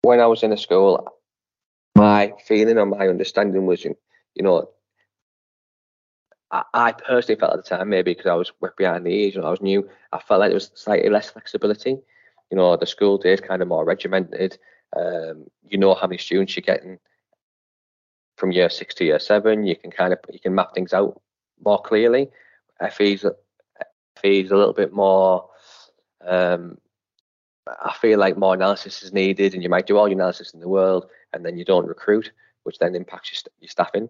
[0.03, 1.09] when I was in a school,
[1.96, 3.96] my feeling and my understanding was, you
[4.38, 4.70] know,
[6.72, 9.50] I, personally felt at the time, maybe because I was behind the ears and I
[9.50, 11.98] was new, I felt like there was slightly less flexibility.
[12.50, 14.57] You know, the school day is kind of more regimented.
[14.96, 16.98] Um, you know how many students you're getting
[18.37, 19.64] from year six to year seven.
[19.64, 21.20] You can kind of you can map things out
[21.64, 22.31] more clearly.
[22.92, 23.24] FE's
[24.20, 25.48] FE's a little bit more.
[26.20, 26.79] Um,
[27.66, 30.61] I feel like more analysis is needed, and you might do all your analysis in
[30.61, 32.33] the world, and then you don't recruit,
[32.64, 34.09] which then impacts your, your staffing.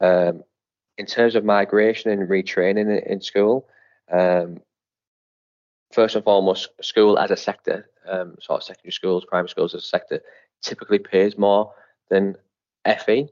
[0.00, 0.42] Um,
[0.98, 3.68] in terms of migration and retraining in, in school,
[4.10, 4.60] um,
[5.92, 9.84] first and foremost, school as a sector, um, sort of secondary schools, primary schools as
[9.84, 10.20] a sector,
[10.62, 11.72] typically pays more
[12.08, 12.36] than
[13.04, 13.28] FE.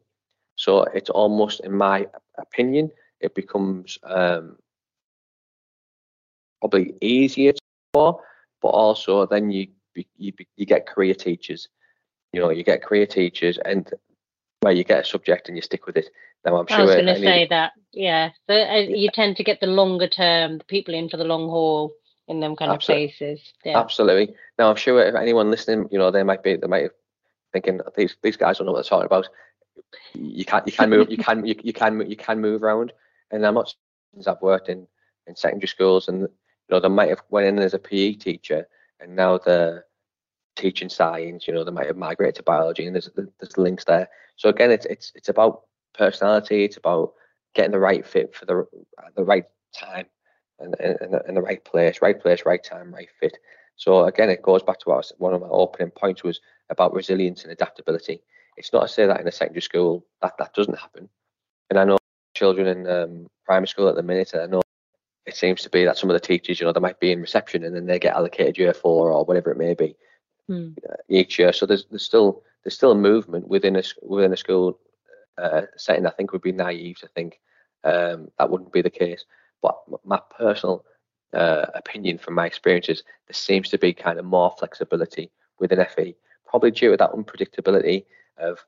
[0.56, 2.06] So it's almost, in my
[2.38, 4.56] opinion, it becomes um,
[6.64, 7.52] probably easier
[7.92, 8.20] for,
[8.62, 9.68] but also then you
[10.16, 11.68] you you get career teachers.
[12.32, 13.92] You know, you get career teachers, and
[14.60, 16.10] where you get a subject and you stick with it.
[16.44, 16.78] Now I'm sure.
[16.78, 18.30] I was going to say that, yeah.
[18.48, 21.48] So uh, you tend to get the longer term, the people in for the long
[21.48, 21.92] haul
[22.28, 23.04] in them kind Absolutely.
[23.04, 23.52] of places.
[23.64, 23.78] Yeah.
[23.78, 24.34] Absolutely.
[24.58, 26.88] Now I'm sure if anyone listening, you know, they might be they might be
[27.52, 29.28] thinking these these guys don't know what they're talking about.
[30.14, 32.92] You can't you can move you can you, you can you can move around,
[33.30, 33.74] and I'm not
[34.14, 34.86] since I've worked in
[35.26, 36.28] in secondary schools, and
[36.68, 38.66] you know they might have went in as a PE teacher,
[39.00, 39.84] and now they're
[40.56, 41.46] teaching science.
[41.46, 44.08] You know they might have migrated to biology, and there's there's links there.
[44.36, 45.62] So again, it's it's it's about
[45.94, 46.64] personality.
[46.64, 47.12] It's about
[47.54, 48.66] getting the right fit for the
[49.16, 50.06] the right time
[50.58, 53.38] and in the, the right place, right place, right time, right fit.
[53.76, 56.94] So again, it goes back to what was, one of my opening points was about
[56.94, 58.22] resilience and adaptability.
[58.56, 61.08] It's not to say that in a secondary school that that doesn't happen.
[61.70, 61.98] And I know
[62.34, 64.62] children in um, primary school at the minute, I know
[65.26, 67.20] it seems to be that some of the teachers, you know, they might be in
[67.20, 69.96] reception and then they get allocated year four or whatever it may be
[70.46, 70.70] hmm.
[70.88, 71.52] Uh, each year.
[71.52, 74.78] So there's there's still there's still a movement within a within a school
[75.38, 76.06] uh, setting.
[76.06, 77.40] I think would be naive to think
[77.84, 79.24] um, that wouldn't be the case.
[79.62, 80.84] But my personal
[81.32, 86.14] uh, opinion from my experiences, there seems to be kind of more flexibility within FE,
[86.46, 88.04] probably due to that unpredictability
[88.38, 88.64] of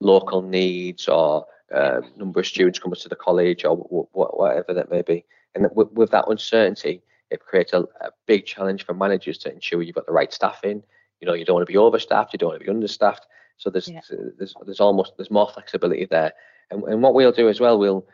[0.00, 5.02] local needs or uh, number of students coming to the college or whatever that may
[5.02, 5.24] be.
[5.58, 9.82] And with, with that uncertainty, it creates a, a, big challenge for managers to ensure
[9.82, 10.82] you've got the right staff in.
[11.20, 13.26] You know, you don't want to be overstaffed, you don't want to be understaffed.
[13.56, 14.00] So there's yeah.
[14.38, 16.32] there's there's almost there's more flexibility there.
[16.70, 18.06] And, and what we'll do as well, we'll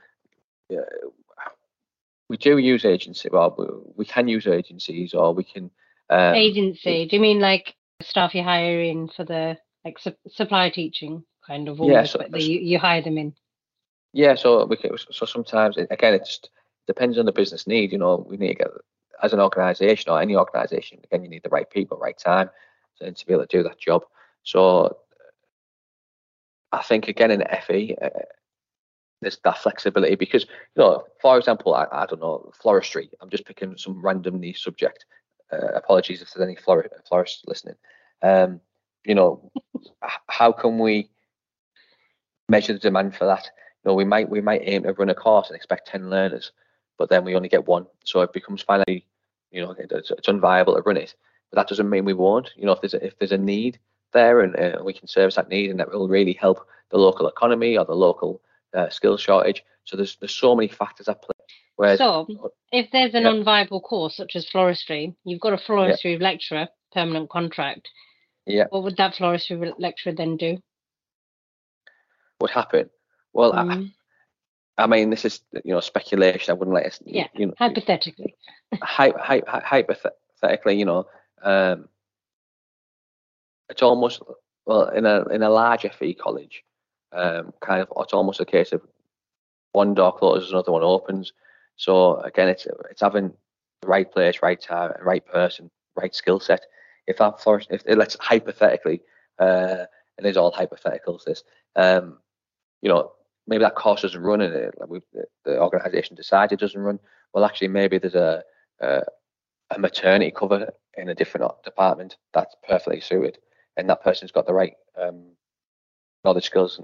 [0.73, 0.81] uh,
[2.31, 3.29] we do use agency.
[3.31, 5.71] Well, we can use agencies, or we can.
[6.09, 7.07] Um, agency?
[7.07, 11.69] Do you mean like staff you hire in for the like su- supply teaching kind
[11.69, 11.79] of?
[11.83, 13.35] Yeah, so, you, you hire them in.
[14.15, 16.49] Yeah, so we can, so sometimes again it just
[16.87, 17.93] depends on the business need.
[17.93, 18.69] You know, we need to get
[19.23, 22.51] as an organisation or any organisation again you need the right people, right time,
[23.01, 24.03] to, to be able to do that job.
[24.43, 24.99] So
[26.73, 28.09] I think again in FE, uh,
[29.23, 33.09] there's that flexibility because you know, for example, I, I don't know floristry.
[33.21, 35.07] I'm just picking some random niche subject.
[35.53, 37.77] Uh, apologies if there's any flor- florists listening.
[38.23, 38.61] Um,
[39.05, 39.51] you know,
[40.29, 41.11] how can we
[42.49, 43.45] measure the demand for that?
[43.85, 46.53] You know, we might we might aim to run a course and expect ten learners,
[46.99, 49.07] but then we only get one, so it becomes finally,
[49.51, 51.15] you know, it's, it's unviable to run it.
[51.51, 52.51] But that doesn't mean we won't.
[52.57, 53.79] You know, if there's a, if there's a need
[54.13, 57.29] there and uh, we can service that need, and that will really help the local
[57.29, 58.41] economy or the local
[58.75, 59.65] uh, skill shortage.
[59.85, 61.35] So there's there's so many factors at play.
[61.77, 62.27] Whereas, so
[62.71, 63.31] if there's an yeah.
[63.31, 66.25] unviable course such as floristry, you've got a floristry yeah.
[66.25, 67.89] lecturer, permanent contract.
[68.47, 68.67] Yeah.
[68.71, 70.59] What would that floristry lecturer then do?
[72.39, 72.91] What happened?
[73.33, 73.89] Well, mm.
[73.89, 73.93] I.
[74.77, 76.51] I, mean, this is you know speculation.
[76.51, 77.01] I wouldn't let us.
[77.05, 77.29] Yeah.
[77.35, 78.35] You know, hypothetically.
[78.83, 81.07] hy, hy, hypothetically, you know,
[81.43, 81.89] um,
[83.69, 84.23] it's almost
[84.67, 86.65] well in a in a large FE college,
[87.13, 88.83] um, kind of it's almost a case of
[89.73, 91.33] one door closes, another one opens.
[91.77, 93.33] So again, it's it's having
[93.83, 96.63] the right place, right time, right person, right skill set.
[97.07, 99.03] If that flourish, if let's hypothetically,
[99.39, 99.85] uh,
[100.17, 101.25] and it is all hypotheticals.
[101.25, 101.45] This,
[101.77, 102.19] um,
[102.81, 103.13] you know,
[103.47, 106.99] maybe that course doesn't run, and it, like the, the organisation decides it doesn't run.
[107.33, 108.43] Well, actually, maybe there's a,
[108.81, 109.03] a
[109.71, 113.39] a maternity cover in a different department that's perfectly suited,
[113.77, 115.25] and that person's got the right um,
[116.25, 116.81] knowledge, skills,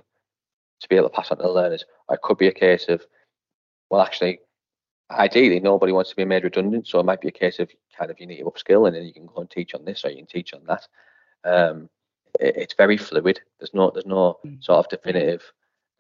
[0.81, 1.85] to be able to pass on to the learners.
[2.09, 3.05] Or it could be a case of,
[3.91, 4.41] well, actually,
[5.11, 8.11] ideally, nobody wants to be made redundant, so it might be a case of kind
[8.11, 10.11] of you need to upskill, and then you can go and teach on this, or
[10.11, 10.87] you can teach on that.
[11.45, 11.89] Um,
[12.39, 13.41] it, it's very fluid.
[13.59, 14.63] There's no there's no mm.
[14.63, 15.43] sort of definitive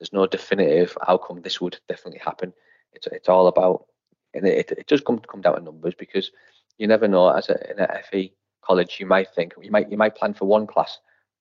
[0.00, 1.42] there's no definitive outcome.
[1.42, 2.52] This would definitely happen.
[2.92, 3.86] It's it's all about
[4.34, 6.30] and it, it does come come down to numbers because
[6.78, 7.28] you never know.
[7.28, 8.32] As a in a FE
[8.62, 10.98] college, you might think you might you might plan for one class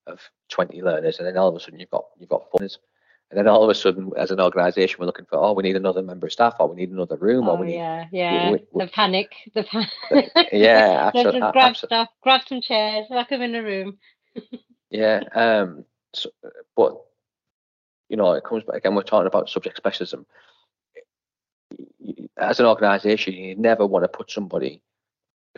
[0.08, 2.62] of 20 learners, and then all of a sudden you've got you've got four
[3.32, 5.76] and then all of a sudden, as an organisation, we're looking for oh, we need
[5.76, 8.52] another member of staff, or we need another room, oh, or we need yeah, yeah,
[8.52, 10.32] we, we, the panic, the panic.
[10.52, 11.42] yeah, absolutely.
[11.42, 14.00] just grab stuff, grab some chairs, lock them in a room.
[14.90, 16.32] yeah, um, so,
[16.76, 16.98] but
[18.10, 18.96] you know, it comes back again.
[18.96, 20.26] We're talking about subject specialism.
[22.38, 24.82] As an organisation, you never want to put somebody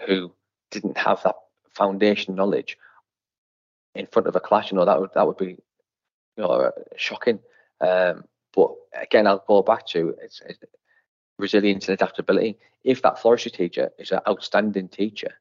[0.05, 0.33] who
[0.69, 1.35] didn't have that
[1.69, 2.77] foundation knowledge
[3.95, 4.71] in front of a class.
[4.71, 5.57] You know, that would that would be
[6.37, 7.39] you know shocking.
[7.79, 10.59] Um, but again, I'll go back to it's, it's
[11.39, 12.57] resilience and adaptability.
[12.83, 15.31] If that floristry teacher is an outstanding teacher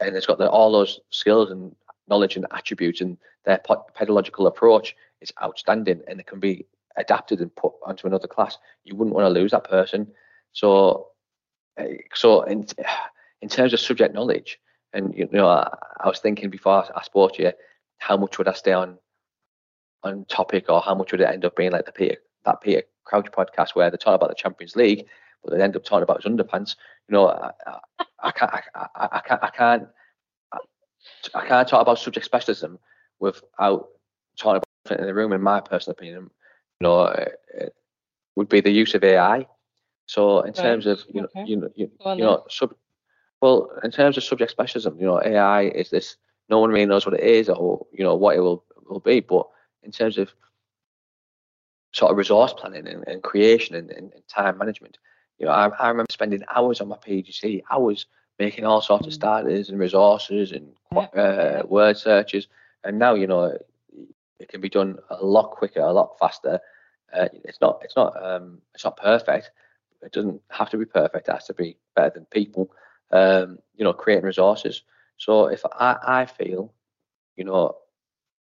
[0.00, 1.74] and it's got the, all those skills and
[2.08, 3.60] knowledge and attributes and their
[3.94, 8.94] pedagogical approach is outstanding and it can be adapted and put onto another class, you
[8.94, 10.06] wouldn't want to lose that person.
[10.52, 11.08] So,
[11.78, 12.66] eh, so in
[13.42, 14.58] in terms of subject knowledge,
[14.92, 15.68] and you know, I,
[16.00, 17.52] I was thinking before I spoke to you,
[17.98, 18.98] how much would I stay on
[20.02, 22.82] on topic, or how much would it end up being like the Peter that Peter
[23.04, 25.06] Crouch podcast where they talk about the Champions League,
[25.42, 26.76] but they end up talking about his underpants.
[27.08, 29.88] You know, I, I, I can't, I, I, can't, I can't,
[31.34, 32.78] I can't talk about subject specialism
[33.20, 33.88] without
[34.36, 35.32] talking about in the room.
[35.32, 36.30] In my personal opinion,
[36.80, 37.74] you know, it, it
[38.36, 39.46] would be the use of AI.
[40.06, 41.44] So in terms of you know, okay.
[41.46, 42.74] you know, you, you know, sub,
[43.40, 46.16] well, in terms of subject specialism, you know, AI is this.
[46.48, 49.20] No one really knows what it is or you know what it will will be,
[49.20, 49.48] but
[49.82, 50.32] in terms of
[51.92, 54.98] sort of resource planning and, and creation and, and, and, time management.
[55.38, 58.06] You know, I, I, remember spending hours on my PGC, hours
[58.38, 59.16] making all sorts of mm.
[59.16, 62.48] starters and resources and uh, word searches.
[62.84, 63.56] And now, you know,
[64.38, 66.60] it can be done a lot quicker, a lot faster.
[67.12, 69.50] Uh, it's not, it's not, um, it's not perfect.
[70.02, 71.28] It doesn't have to be perfect.
[71.28, 72.70] It has to be better than people.
[73.12, 74.82] Um, you know, creating resources.
[75.16, 76.72] So if I, I feel,
[77.36, 77.76] you know,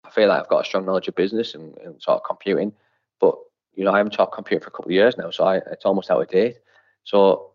[0.04, 2.74] I feel like I've got a strong knowledge of business and, and sort of computing,
[3.20, 3.36] but
[3.76, 5.86] you know I haven't taught computing for a couple of years now, so I, it's
[5.86, 6.58] almost out of date.
[7.04, 7.52] So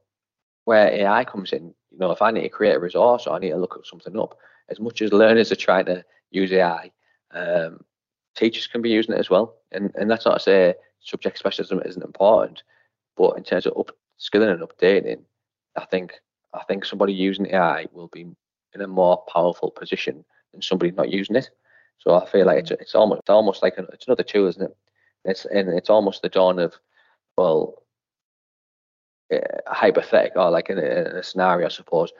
[0.64, 3.38] where AI comes in, you know, if I need to create a resource or I
[3.38, 6.90] need to look at something up, as much as learners are trying to use AI,
[7.32, 7.80] um,
[8.34, 9.56] teachers can be using it as well.
[9.72, 12.62] And and that's not to say subject specialism isn't important,
[13.16, 15.22] but in terms of upskilling and updating,
[15.76, 16.14] I think
[16.52, 18.26] I think somebody using AI will be
[18.74, 21.50] in a more powerful position than somebody not using it.
[21.98, 24.62] So I feel like it's it's almost it's almost like an, it's another tool, isn't
[24.62, 24.76] it?
[25.24, 26.74] It's and it's almost the dawn of
[27.36, 27.82] well,
[29.32, 32.12] uh, hypothetical or like in a, in a scenario, I suppose.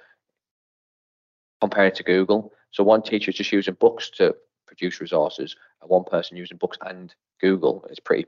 [1.60, 2.52] Compare it to Google.
[2.72, 4.34] So one teacher is just using books to
[4.74, 7.84] produce resources, and one person using books and Google.
[7.90, 8.26] is pretty.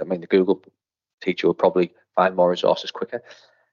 [0.00, 0.62] I mean, the Google
[1.22, 3.22] teacher will probably find more resources quicker.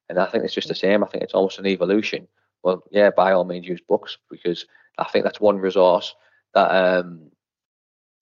[0.10, 1.04] And I think it's just the same.
[1.04, 2.28] I think it's almost an evolution.
[2.63, 4.65] Well, yeah, by all means, use books because
[4.97, 6.15] I think that's one resource
[6.54, 7.32] that um,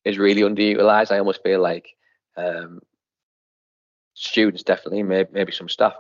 [0.06, 1.12] is really underutilized.
[1.12, 1.90] I almost feel like
[2.38, 2.80] um,
[4.14, 5.94] students, definitely, maybe, maybe some staff,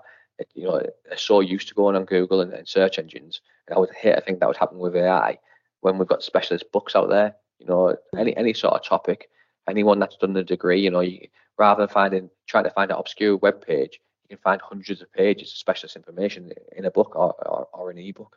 [0.55, 3.41] you know, are so used to going on Google and, and search engines.
[3.67, 5.37] And I would hate to think that would happen with AI
[5.81, 7.35] when we've got specialist books out there.
[7.61, 9.29] You know, any any sort of topic,
[9.69, 11.27] anyone that's done the degree, you know, you,
[11.59, 15.13] rather than finding trying to find an obscure web page, you can find hundreds of
[15.13, 18.35] pages of specialist information in a book or, or, or an ebook.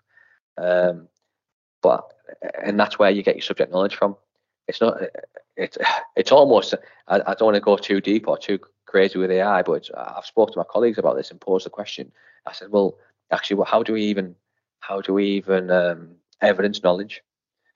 [0.58, 1.08] Um,
[1.82, 2.12] but
[2.62, 4.16] and that's where you get your subject knowledge from.
[4.68, 4.98] It's not.
[5.56, 5.78] It's
[6.16, 6.74] it's almost.
[7.08, 10.26] I, I don't want to go too deep or too crazy with AI, but I've
[10.26, 12.12] spoke to my colleagues about this and posed the question.
[12.46, 12.98] I said, well,
[13.32, 14.34] actually, well, how do we even
[14.80, 17.22] how do we even um, evidence knowledge?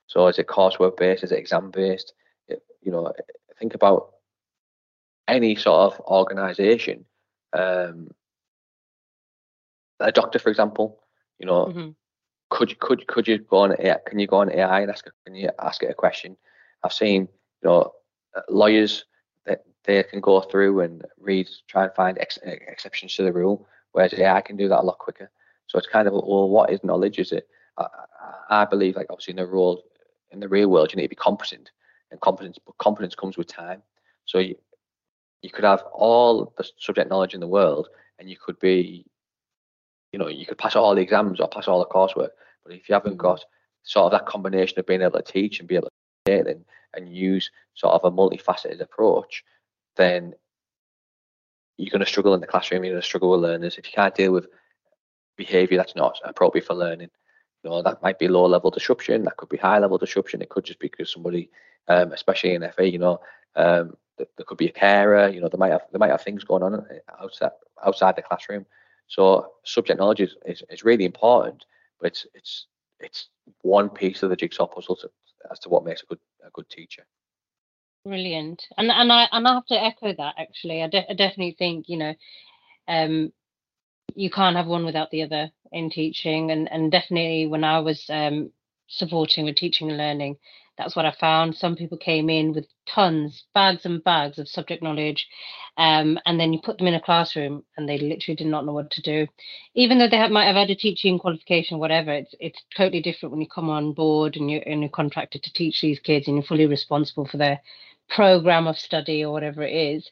[0.09, 1.23] So is it coursework based?
[1.23, 2.13] Is it exam based?
[2.49, 3.13] You know,
[3.59, 4.15] think about
[5.29, 7.05] any sort of organization
[7.53, 8.11] um,
[10.01, 11.01] a doctor, for example,
[11.39, 11.91] you know, mm-hmm.
[12.51, 15.35] could could could you go on AI, can you go on AI and ask can
[15.35, 16.37] you ask it a question?
[16.85, 17.23] I've seen
[17.63, 17.93] you know
[18.37, 19.05] uh, lawyers
[19.47, 23.67] that they can go through and read, try and find ex- exceptions to the rule,
[23.93, 25.31] whereas AI can do that a lot quicker.
[25.67, 27.19] So it's kind of well, what is knowledge?
[27.19, 27.49] Is it?
[27.77, 27.87] I,
[28.51, 29.83] I believe like obviously in the role
[30.31, 31.71] in the real world you need to be competent,
[32.11, 33.83] and competence but competence comes with time.
[34.25, 34.57] So you,
[35.43, 37.89] you could have all the subject knowledge in the world
[38.19, 39.05] and you could be
[40.13, 42.31] you know you could pass all the exams or pass all the coursework
[42.65, 43.19] but if you haven't mm.
[43.19, 43.45] got
[43.83, 45.89] sort of that combination of being able to teach and be able
[46.27, 46.65] to it and,
[46.95, 49.45] and use sort of a multifaceted approach
[49.97, 50.35] then
[51.77, 53.93] you're going to struggle in the classroom you're going to struggle with learners if you
[53.93, 54.47] can't deal with
[55.37, 57.09] behavior that's not appropriate for learning
[57.63, 60.49] you know that might be low level disruption that could be high level disruption it
[60.49, 61.51] could just be because somebody
[61.89, 63.21] um, especially in FE, you know
[63.57, 65.29] um, there could be a carer.
[65.29, 66.83] You know, they might have they might have things going on uh,
[67.23, 67.53] outside
[67.85, 68.67] outside the classroom.
[69.07, 71.65] So subject knowledge is, is, is really important,
[72.01, 72.67] but it's it's
[73.01, 73.29] it's
[73.63, 75.11] one piece of the jigsaw puzzle to,
[75.51, 77.07] as to what makes a good a good teacher.
[78.05, 80.83] Brilliant, and and I and I have to echo that actually.
[80.83, 82.15] I, de- I definitely think you know,
[82.87, 83.33] um,
[84.15, 88.05] you can't have one without the other in teaching, and and definitely when I was
[88.11, 88.53] um
[88.89, 90.37] supporting with teaching and learning,
[90.79, 91.57] that's what I found.
[91.57, 95.27] Some people came in with tons, bags and bags of subject knowledge,
[95.77, 98.73] um, and then you put them in a classroom and they literally did not know
[98.73, 99.27] what to do.
[99.75, 103.33] Even though they have, might have had a teaching qualification, whatever, it's it's totally different
[103.33, 106.37] when you come on board and you're, and you're contracted to teach these kids and
[106.37, 107.61] you're fully responsible for their
[108.09, 110.11] program of study or whatever it is.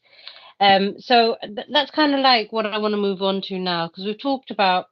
[0.61, 3.89] Um, so th- that's kind of like what I want to move on to now
[3.89, 4.87] because we've talked about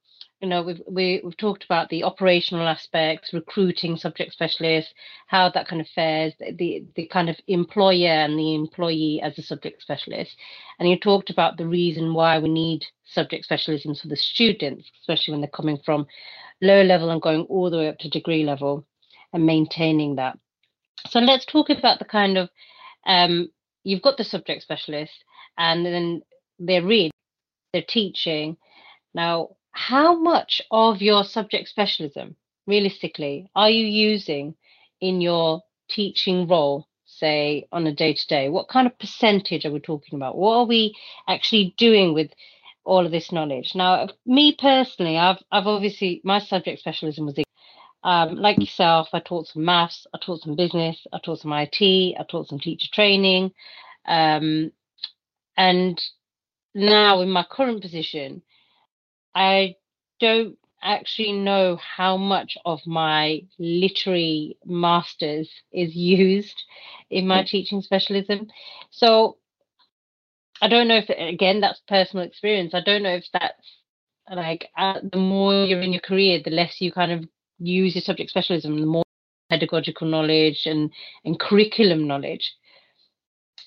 [0.44, 4.92] you know we've we, have we have talked about the operational aspects recruiting subject specialists
[5.26, 9.42] how that kind of fares the the kind of employer and the employee as a
[9.42, 10.36] subject specialist.
[10.78, 15.32] And you talked about the reason why we need subject specialisms for the students especially
[15.32, 16.06] when they're coming from
[16.60, 18.86] low level and going all the way up to degree level
[19.32, 20.38] and maintaining that.
[21.08, 22.50] So let's talk about the kind of
[23.06, 23.48] um,
[23.82, 25.24] you've got the subject specialist
[25.56, 26.20] and then
[26.58, 27.12] they're reading
[27.72, 28.58] they're teaching.
[29.14, 34.54] Now how much of your subject specialism, realistically, are you using
[35.00, 38.48] in your teaching role, say on a day to day?
[38.48, 40.38] What kind of percentage are we talking about?
[40.38, 40.94] What are we
[41.28, 42.30] actually doing with
[42.84, 43.72] all of this knowledge?
[43.74, 47.34] Now, me personally, I've I've obviously my subject specialism was
[48.04, 51.80] um, like yourself, I taught some maths, I taught some business, I taught some IT,
[51.80, 53.52] I taught some teacher training,
[54.06, 54.70] um,
[55.56, 56.00] and
[56.74, 58.42] now in my current position,
[59.34, 59.76] I
[60.20, 66.62] don't actually know how much of my literary masters is used
[67.10, 67.46] in my mm.
[67.46, 68.48] teaching specialism.
[68.90, 69.38] So
[70.60, 72.74] I don't know if again that's personal experience.
[72.74, 73.78] I don't know if that's
[74.32, 77.24] like uh, the more you're in your career, the less you kind of
[77.58, 79.04] use your subject specialism, the more
[79.50, 80.90] pedagogical knowledge and
[81.24, 82.52] and curriculum knowledge.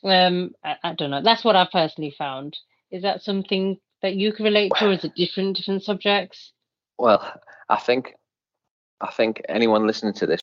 [0.03, 1.21] Um, I, I don't know.
[1.23, 2.57] That's what I personally found.
[2.91, 6.53] Is that something that you can relate to, or is it different different subjects?
[6.97, 7.39] Well,
[7.69, 8.13] I think
[9.01, 10.39] I think anyone listening to this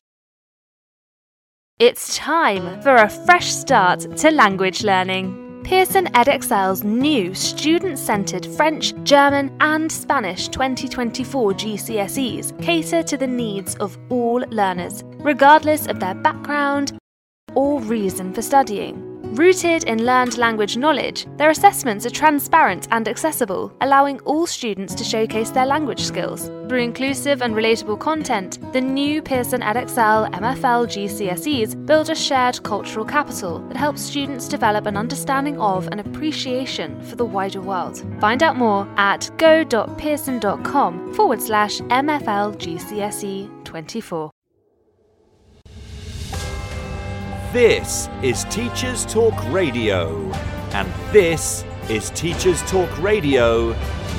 [1.79, 5.41] It's time for a fresh start to language learning.
[5.65, 13.75] Pearson Edexcel's new student centred French, German, and Spanish 2024 GCSEs cater to the needs
[13.77, 16.95] of all learners, regardless of their background
[17.55, 19.14] or reason for studying.
[19.35, 25.03] Rooted in learned language knowledge, their assessments are transparent and accessible, allowing all students to
[25.03, 26.45] showcase their language skills.
[26.69, 33.03] Through inclusive and relatable content, the new Pearson Edexcel MFL GCSEs build a shared cultural
[33.03, 38.05] capital that helps students develop an understanding of and appreciation for the wider world.
[38.21, 44.34] Find out more at go.pearson.com forward slash MFL GCSE 24.
[47.55, 50.29] This is Teachers Talk Radio,
[50.73, 53.69] and this is Teachers Talk Radio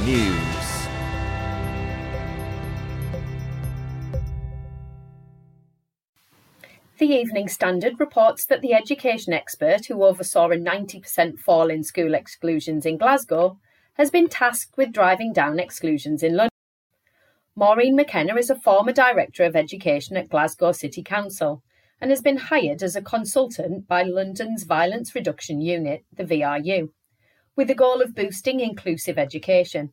[0.07, 0.87] News.
[6.97, 12.15] The Evening Standard reports that the education expert who oversaw a 90% fall in school
[12.15, 13.59] exclusions in Glasgow
[13.99, 16.49] has been tasked with driving down exclusions in London.
[17.55, 21.63] Maureen McKenna is a former Director of Education at Glasgow City Council
[22.01, 26.91] and has been hired as a consultant by London's Violence Reduction Unit, the VRU,
[27.55, 29.93] with the goal of boosting inclusive education.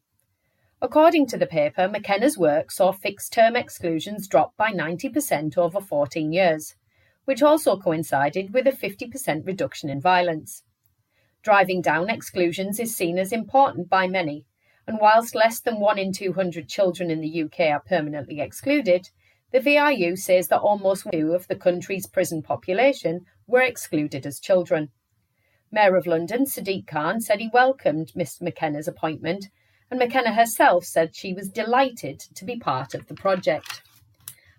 [0.82, 6.34] According to the paper, McKenna's work saw fixed term exclusions drop by 90% over 14
[6.34, 6.76] years,
[7.24, 10.64] which also coincided with a 50% reduction in violence.
[11.42, 14.46] Driving down exclusions is seen as important by many,
[14.86, 19.10] and whilst less than 1 in 200 children in the UK are permanently excluded,
[19.54, 24.90] the VRU says that almost two of the country's prison population were excluded as children.
[25.72, 29.46] Mayor of London, Sadiq Khan, said he welcomed Miss McKenna's appointment,
[29.92, 33.84] and McKenna herself said she was delighted to be part of the project.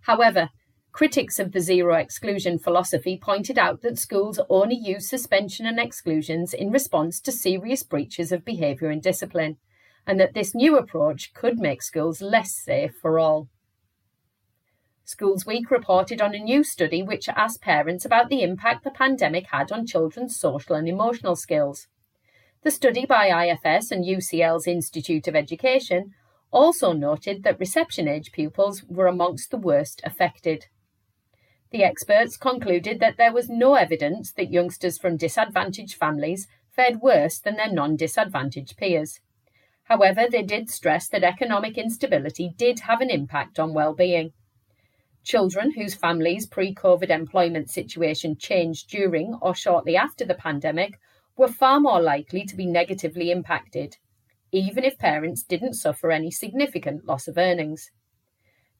[0.02, 0.50] However,
[0.92, 6.54] critics of the zero exclusion philosophy pointed out that schools only use suspension and exclusions
[6.54, 9.56] in response to serious breaches of behaviour and discipline,
[10.06, 13.48] and that this new approach could make schools less safe for all.
[15.06, 19.48] Schools Week reported on a new study which asked parents about the impact the pandemic
[19.48, 21.88] had on children's social and emotional skills.
[22.62, 26.14] The study by IFS and UCL's Institute of Education
[26.50, 30.66] also noted that reception age pupils were amongst the worst affected.
[31.70, 37.38] The experts concluded that there was no evidence that youngsters from disadvantaged families fared worse
[37.38, 39.20] than their non disadvantaged peers.
[39.82, 44.32] However, they did stress that economic instability did have an impact on well-being.
[45.24, 50.98] Children whose families' pre COVID employment situation changed during or shortly after the pandemic
[51.34, 53.96] were far more likely to be negatively impacted,
[54.52, 57.90] even if parents didn't suffer any significant loss of earnings.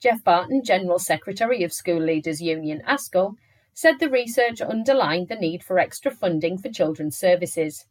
[0.01, 3.37] Geoff Barton, General Secretary of School Leaders Union ASCL,
[3.73, 7.87] said the research underlined the need for extra funding for children's services.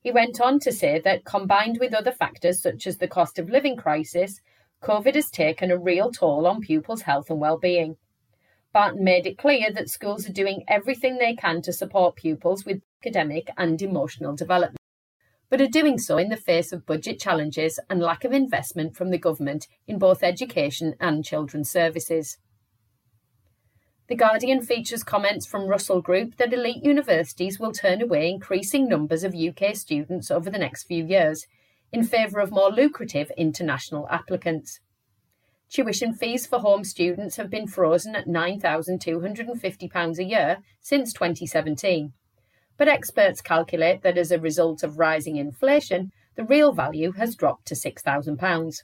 [0.00, 3.50] He went on to say that, combined with other factors such as the cost of
[3.50, 4.40] living crisis,
[4.82, 7.96] COVID has taken a real toll on pupils' health and well-being.
[8.72, 12.80] Barton made it clear that schools are doing everything they can to support pupils with
[13.02, 14.78] academic and emotional development,
[15.50, 19.10] but are doing so in the face of budget challenges and lack of investment from
[19.10, 22.38] the government in both education and children's services.
[24.08, 29.24] The Guardian features comments from Russell Group that elite universities will turn away increasing numbers
[29.24, 31.46] of UK students over the next few years
[31.92, 34.80] in favour of more lucrative international applicants.
[35.70, 42.12] Tuition fees for home students have been frozen at £9,250 a year since 2017.
[42.76, 47.66] But experts calculate that as a result of rising inflation, the real value has dropped
[47.66, 48.74] to £6,000.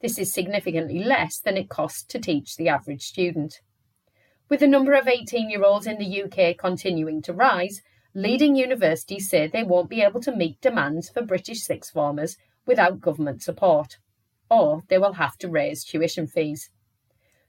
[0.00, 3.60] This is significantly less than it costs to teach the average student.
[4.48, 7.82] With the number of 18 year olds in the UK continuing to rise,
[8.14, 12.36] leading universities say they won't be able to meet demands for British sixth formers
[12.66, 13.98] without government support,
[14.50, 16.70] or they will have to raise tuition fees.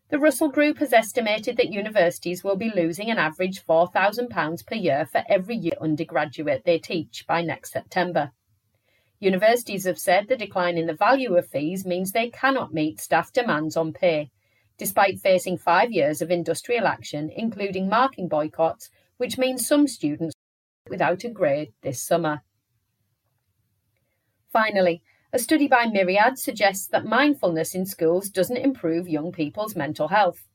[0.10, 5.06] The Russell Group has estimated that universities will be losing an average £4,000 per year
[5.06, 8.32] for every year undergraduate they teach by next September.
[9.20, 13.32] Universities have said the decline in the value of fees means they cannot meet staff
[13.32, 14.30] demands on pay,
[14.78, 20.36] despite facing five years of industrial action, including marking boycotts, which means some students
[20.90, 22.42] without a grade this summer.
[24.52, 25.02] Finally,
[25.34, 30.50] a study by Myriad suggests that mindfulness in schools doesn't improve young people's mental health.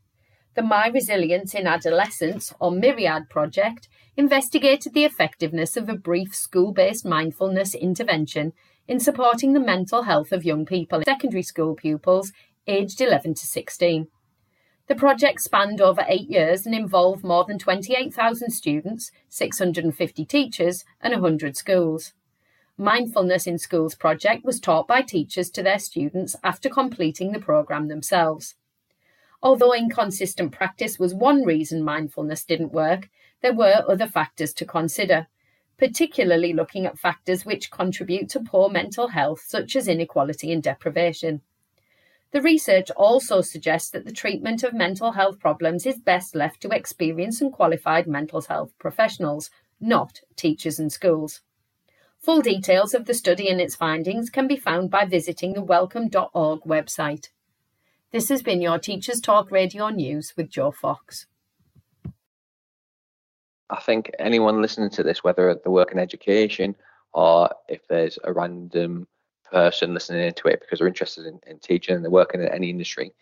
[0.55, 6.73] The My Resilience in Adolescence, or Myriad project, investigated the effectiveness of a brief school
[6.73, 8.53] based mindfulness intervention
[8.89, 12.33] in supporting the mental health of young people, in secondary school pupils
[12.67, 14.09] aged 11 to 16.
[14.89, 21.13] The project spanned over eight years and involved more than 28,000 students, 650 teachers, and
[21.13, 22.13] 100 schools.
[22.79, 27.89] Mindfulness in Schools project was taught by teachers to their students after completing the programme
[27.89, 28.55] themselves.
[29.43, 33.09] Although inconsistent practice was one reason mindfulness didn't work,
[33.43, 35.27] there were other factors to consider,
[35.79, 41.43] particularly looking at factors which contribute to poor mental health, such as inequality and deprivation.
[42.37, 46.69] The research also suggests that the treatment of mental health problems is best left to
[46.69, 49.49] experienced and qualified mental health professionals,
[49.81, 51.41] not teachers and schools.
[52.19, 56.61] Full details of the study and its findings can be found by visiting the wellcome.org
[56.65, 57.31] website.
[58.13, 61.25] This has been your Teachers Talk Radio News with Joe Fox.
[63.71, 66.77] I think anyone listening to this, whether they work in education
[67.15, 69.09] or if there's a random
[69.51, 72.71] person listening into it because they're interested in, in teaching and they're working in any
[72.71, 73.13] industry.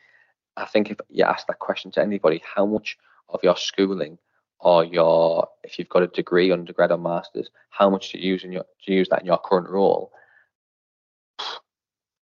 [0.57, 2.97] I think if you ask that question to anybody, how much
[3.29, 4.19] of your schooling
[4.61, 8.45] or your if you've got a degree, undergrad or masters, how much do you use
[8.45, 10.13] in your do you use that in your current role?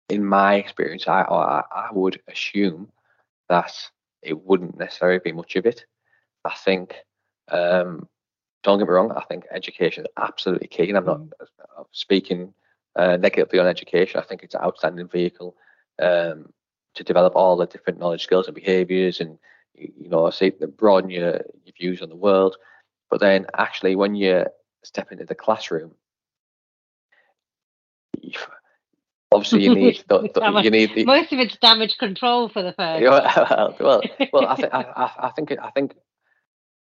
[0.09, 2.91] In my experience, I I, I would assume
[3.49, 3.75] that
[4.23, 5.85] it wouldn't necessarily be much of it.
[6.45, 6.95] I think
[7.49, 8.09] um,
[8.63, 11.31] don't get me wrong, I think education is absolutely key, and I'm not mm.
[11.91, 12.55] speaking
[12.97, 14.21] uh, negatively on education.
[14.21, 15.57] I think it's an outstanding vehicle
[16.01, 16.53] um,
[16.95, 19.39] to develop all the different knowledge, skills, and behaviours, and
[19.75, 22.57] you know, see broaden your, your views on the world.
[23.11, 24.47] But then, actually, when you
[24.85, 25.93] step into the classroom,
[29.33, 32.73] obviously you need the, the, you need the, most of it's damage control for the
[32.79, 33.03] first.
[33.81, 35.95] well, well, I think I, I think I think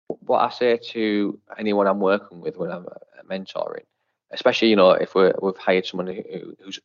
[0.07, 2.87] what I say to anyone I'm working with when I'm
[3.29, 3.85] mentoring
[4.31, 6.81] especially you know if we're, we've hired someone who, who's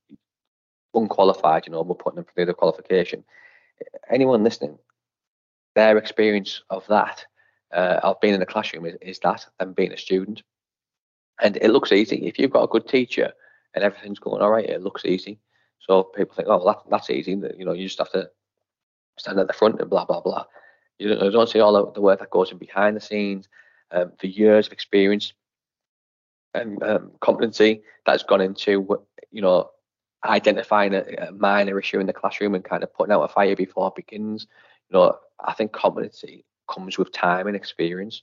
[0.93, 3.23] unqualified, you know, we're putting them through the qualification.
[4.09, 4.77] Anyone listening,
[5.75, 7.25] their experience of that,
[7.73, 10.43] uh, of being in the classroom, is, is that and being a student.
[11.41, 13.33] And it looks easy if you've got a good teacher
[13.73, 14.69] and everything's going all right.
[14.69, 15.39] It looks easy.
[15.79, 17.31] So people think, oh, that, that's easy.
[17.31, 18.29] You know, you just have to
[19.17, 20.45] stand at the front and blah blah blah.
[20.99, 23.47] You don't, you don't see all the work that goes in behind the scenes,
[23.91, 25.33] um, the years of experience
[26.53, 28.87] and um, competency that's gone into
[29.31, 29.69] you know
[30.25, 33.55] identifying a, a, minor issue in the classroom and kind of putting out a fire
[33.55, 34.45] before it begins.
[34.89, 38.21] You know, I think competency comes with time and experience.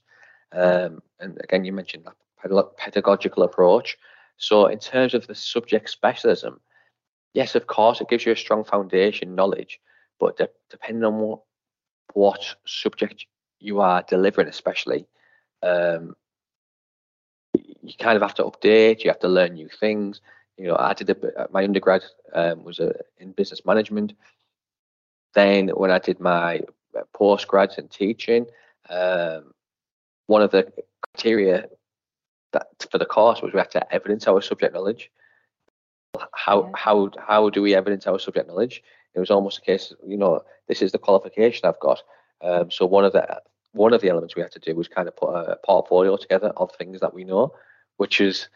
[0.53, 3.97] Um, and again, you mentioned that pedagogical approach.
[4.37, 6.61] So, in terms of the subject specialism,
[7.33, 9.79] yes, of course, it gives you a strong foundation knowledge,
[10.19, 11.39] but de- depending on what
[12.13, 13.25] what subject
[13.59, 15.05] you are delivering, especially,
[15.61, 16.15] um,
[17.89, 19.03] you kind of have to update.
[19.03, 20.21] You have to learn new things.
[20.57, 24.13] You know, I did a, my undergrad um, was a, in business management.
[25.33, 26.61] Then when I did my
[26.97, 28.45] uh, postgrads in teaching,
[28.89, 29.53] um,
[30.27, 30.71] one of the
[31.13, 31.67] criteria
[32.51, 35.11] that for the course was we had to evidence our subject knowledge.
[36.33, 36.71] How yeah.
[36.75, 38.83] how how do we evidence our subject knowledge?
[39.15, 42.01] It was almost a case, you know, this is the qualification I've got.
[42.41, 45.07] Um, so one of the one of the elements we had to do was kind
[45.07, 47.53] of put a portfolio together of things that we know
[47.99, 48.47] which is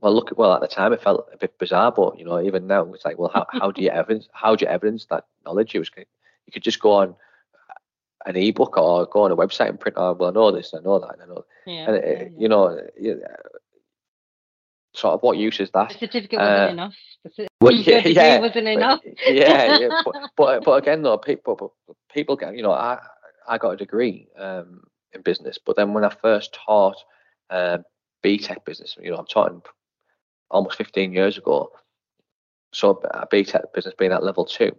[0.00, 2.66] well look well at the time it felt a bit bizarre but you know even
[2.66, 5.74] now it's like well how, how do you evidence how do you evidence that knowledge?
[5.74, 7.16] It was you could just go on
[8.26, 10.80] an ebook or go on a website and print oh well I know this I
[10.80, 12.78] know that I know yeah, and it, yeah, you know
[14.92, 15.88] sort of what use is that?
[15.88, 16.94] The certificate wasn't uh, enough.
[17.24, 18.38] The well, yeah, yeah.
[18.38, 19.00] wasn't enough.
[19.26, 21.74] yeah, yeah but, but, but again though people
[22.12, 23.00] people get you know I
[23.48, 24.84] I got a degree um,
[25.14, 27.02] in business but then when I first taught
[28.24, 28.96] uh, BTEC business.
[29.00, 29.62] You know, I'm talking
[30.50, 31.70] almost 15 years ago.
[32.72, 34.72] So a BTEC business being at level two.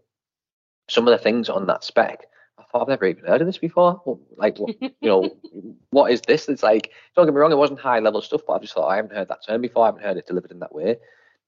[0.90, 2.26] Some of the things on that spec,
[2.60, 4.20] I thought I've never even heard of this before.
[4.38, 5.30] Like, you know,
[5.90, 6.48] what is this?
[6.50, 8.90] It's like, don't get me wrong, it wasn't high level stuff, but I just thought
[8.90, 9.84] I haven't heard that term before.
[9.84, 10.98] I haven't heard it delivered in that way.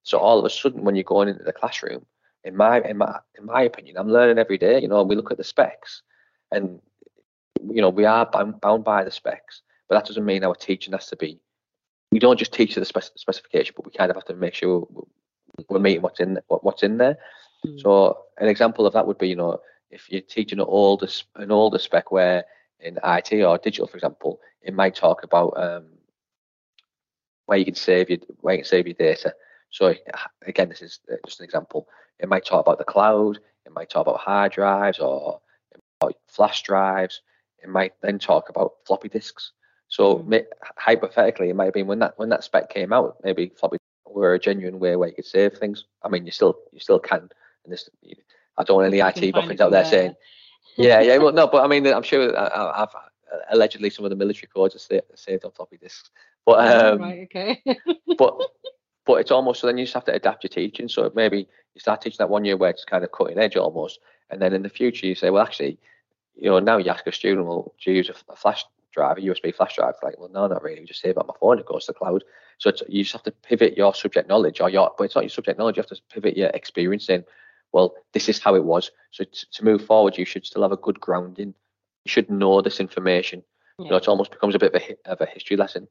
[0.03, 2.05] So all of a sudden, when you're going into the classroom,
[2.43, 4.81] in my in my in my opinion, I'm learning every day.
[4.81, 6.01] You know, we look at the specs,
[6.51, 6.79] and
[7.69, 10.93] you know, we are bound, bound by the specs, but that doesn't mean our teaching
[10.93, 11.39] has to be
[12.11, 14.87] we don't just teach the spec- specification, but we kind of have to make sure
[15.69, 17.17] we're meeting what's in what, what's in there.
[17.65, 17.81] Mm.
[17.81, 21.51] So an example of that would be, you know, if you're teaching an older an
[21.51, 22.45] older spec where
[22.79, 25.87] in IT or digital, for example, it might talk about um,
[27.45, 29.33] where you can save your where you can save your data.
[29.69, 29.93] So
[30.45, 31.87] again, this is uh, just an example.
[32.19, 33.39] It might talk about the cloud.
[33.65, 35.41] It might talk about hard drives or
[36.29, 37.21] flash drives.
[37.61, 39.51] It might then talk about floppy disks.
[39.87, 40.43] So mm.
[40.77, 44.33] hypothetically, it might have been when that when that spec came out, maybe floppy were
[44.33, 45.85] a genuine way where you could save things.
[46.03, 47.29] I mean, you still you still can.
[47.63, 47.89] And this,
[48.57, 50.15] I don't want any IT buffins out there saying
[50.77, 51.17] yeah, yeah.
[51.17, 52.95] Well, no, but I mean, I'm sure I, have
[53.51, 56.11] allegedly some of the military codes are saved on floppy disks.
[56.45, 57.61] But oh, um, right, okay.
[58.17, 58.37] but
[59.05, 60.87] but it's almost so then you just have to adapt your teaching.
[60.87, 63.99] So maybe you start teaching that one year where it's kind of cutting edge almost,
[64.29, 65.79] and then in the future you say, well, actually,
[66.35, 68.63] you know, now you ask a student, well, do you use a, flash
[68.97, 69.93] drive, a USB flash drive?
[69.93, 70.81] It's like, well, no, not really.
[70.81, 71.59] We just save it on my phone.
[71.59, 72.23] It goes to the cloud.
[72.57, 75.29] So you just have to pivot your subject knowledge, or your, but it's not your
[75.29, 75.77] subject knowledge.
[75.77, 77.23] You have to pivot your experience in.
[77.71, 78.91] Well, this is how it was.
[79.11, 81.53] So to, to move forward, you should still have a good grounding.
[82.05, 83.43] You should know this information.
[83.77, 83.85] Yeah.
[83.85, 85.87] You know, it almost becomes a bit of a, of a history lesson.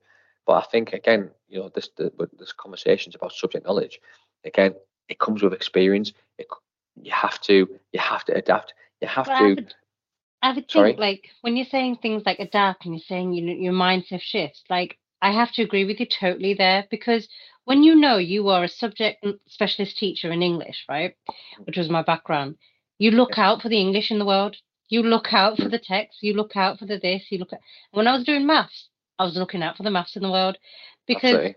[0.46, 4.00] But I think again, you know, this the, this conversations about subject knowledge.
[4.44, 4.74] Again,
[5.08, 6.12] it comes with experience.
[6.38, 6.46] It,
[7.00, 8.74] you have to you have to adapt.
[9.00, 9.66] You have well, to.
[10.46, 10.90] I would, would Sorry?
[10.92, 14.20] think like when you're saying things like adapt and you're saying you know your mindset
[14.20, 14.62] shifts.
[14.70, 17.28] Like I have to agree with you totally there because
[17.64, 21.14] when you know you are a subject specialist teacher in English, right,
[21.64, 22.56] which was my background,
[22.98, 24.56] you look out for the English in the world.
[24.88, 26.22] You look out for the text.
[26.22, 27.24] You look out for the this.
[27.30, 27.60] You look at.
[27.90, 28.88] When I was doing maths,
[29.18, 30.58] I was looking out for the maths in the world
[31.08, 31.54] because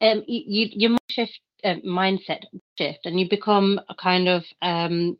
[0.00, 2.42] um, you, you, your shift, uh, mindset
[2.78, 5.18] shift and you become a kind of um,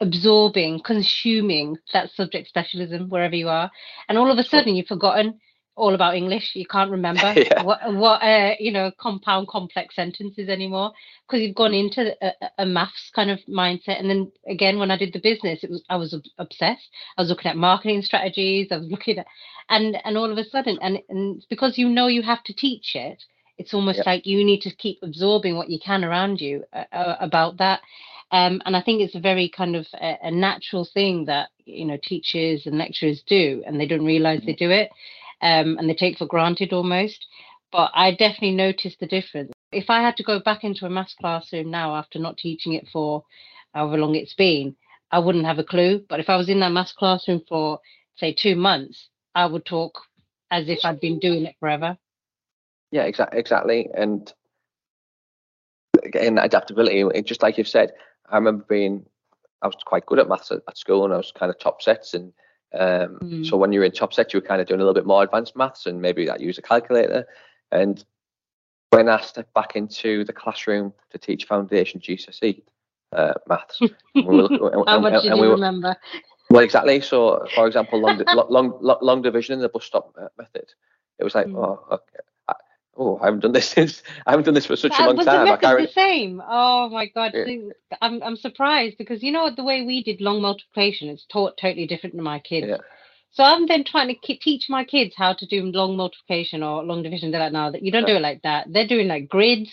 [0.00, 3.70] absorbing, consuming that subject specialism wherever you are,
[4.08, 5.40] and all of a sudden you've forgotten
[5.78, 6.54] all about English.
[6.54, 7.62] You can't remember yeah.
[7.62, 10.92] what what uh, you know compound complex sentences anymore
[11.26, 14.00] because you've gone into a, a, maths kind of mindset.
[14.00, 16.88] And then again, when I did the business, it was I was obsessed.
[17.16, 18.68] I was looking at marketing strategies.
[18.70, 19.26] I was looking at
[19.70, 22.94] and and all of a sudden, and and because you know you have to teach
[22.94, 23.22] it,
[23.56, 27.16] it's almost like you need to keep absorbing what you can around you uh, uh,
[27.20, 27.80] about that.
[28.30, 31.86] Um, and I think it's a very kind of a, a, natural thing that you
[31.86, 34.90] know teachers and lecturers do, and they don't realize they do it
[35.40, 37.26] um, and they take for granted almost.
[37.72, 39.52] But I definitely noticed the difference.
[39.72, 42.88] If I had to go back into a maths classroom now after not teaching it
[42.92, 43.24] for
[43.74, 44.76] however long it's been,
[45.10, 46.04] I wouldn't have a clue.
[46.08, 47.80] But if I was in that maths classroom for
[48.16, 50.00] say two months, I would talk
[50.50, 51.96] as if I'd been doing it forever.
[52.90, 53.88] Yeah, exactly, exactly.
[53.94, 54.32] And
[56.02, 57.04] again, adaptability.
[57.22, 57.92] Just like you've said,
[58.30, 59.04] I remember being,
[59.62, 61.82] I was quite good at maths at, at school, and I was kind of top
[61.82, 62.32] sets, and
[62.74, 63.46] um, mm.
[63.46, 65.22] So when you're in top sets, you were kind of doing a little bit more
[65.22, 67.26] advanced maths and maybe that use a calculator.
[67.72, 68.04] And
[68.90, 72.62] when I stepped back into the classroom to teach foundation GCSE
[73.12, 75.96] uh, maths, we were, how much did you we were, remember?
[76.50, 77.00] Well, exactly.
[77.00, 80.72] So, for example, long, long, long, long division in the bus stop method.
[81.18, 81.56] It was like, mm.
[81.56, 82.20] oh, okay
[82.98, 85.46] oh, I haven't done this since I haven't done this for such a long time.
[85.46, 86.42] The method the same?
[86.46, 87.70] Oh my god, yeah.
[88.02, 91.86] I'm I'm surprised because you know the way we did long multiplication, it's taught totally
[91.86, 92.66] different to my kids.
[92.68, 92.76] Yeah.
[93.30, 97.02] So I'm then trying to teach my kids how to do long multiplication or long
[97.02, 97.30] division.
[97.30, 98.66] They're like, no, that you don't do it like that.
[98.72, 99.70] They're doing like grids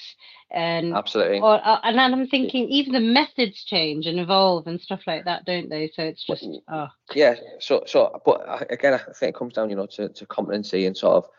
[0.52, 1.40] and absolutely.
[1.40, 5.46] Or, uh, and I'm thinking even the methods change and evolve and stuff like that,
[5.46, 5.92] don't they?
[5.94, 6.88] So it's just oh.
[7.14, 7.36] Yeah.
[7.60, 10.86] So so, but uh, again, I think it comes down, you know, to to competency
[10.86, 11.30] and sort of.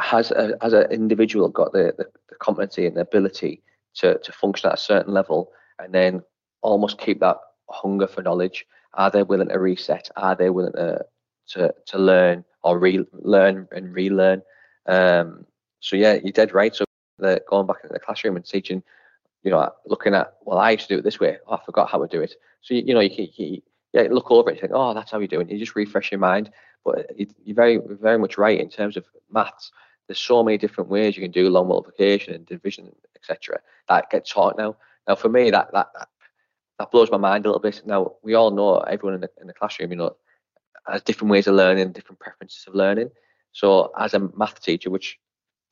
[0.00, 3.62] Has a, has an individual got the, the, the competency and the ability
[3.94, 6.22] to, to function at a certain level and then
[6.60, 7.38] almost keep that
[7.70, 8.66] hunger for knowledge?
[8.94, 10.10] Are they willing to reset?
[10.16, 11.04] Are they willing to
[11.48, 14.42] to, to learn or relearn and relearn?
[14.86, 15.46] Um,
[15.80, 16.74] so yeah, you're dead right.
[16.74, 16.84] So
[17.18, 18.82] the, going back into the classroom and teaching,
[19.42, 21.38] you know, looking at well, I used to do it this way.
[21.46, 22.34] Oh, I forgot how to do it.
[22.60, 23.62] So you, you know, you, you,
[24.10, 25.50] look over it and think, oh, that's how you do it.
[25.50, 26.50] You just refresh your mind.
[26.84, 29.70] But you're very, very much right in terms of maths.
[30.06, 33.60] There's so many different ways you can do long multiplication and division, etc.
[33.88, 34.76] That get taught now.
[35.08, 35.88] Now, for me, that, that
[36.78, 37.82] that blows my mind a little bit.
[37.86, 40.16] Now, we all know everyone in the in the classroom, you know,
[40.88, 43.10] has different ways of learning, different preferences of learning.
[43.52, 45.18] So, as a math teacher, which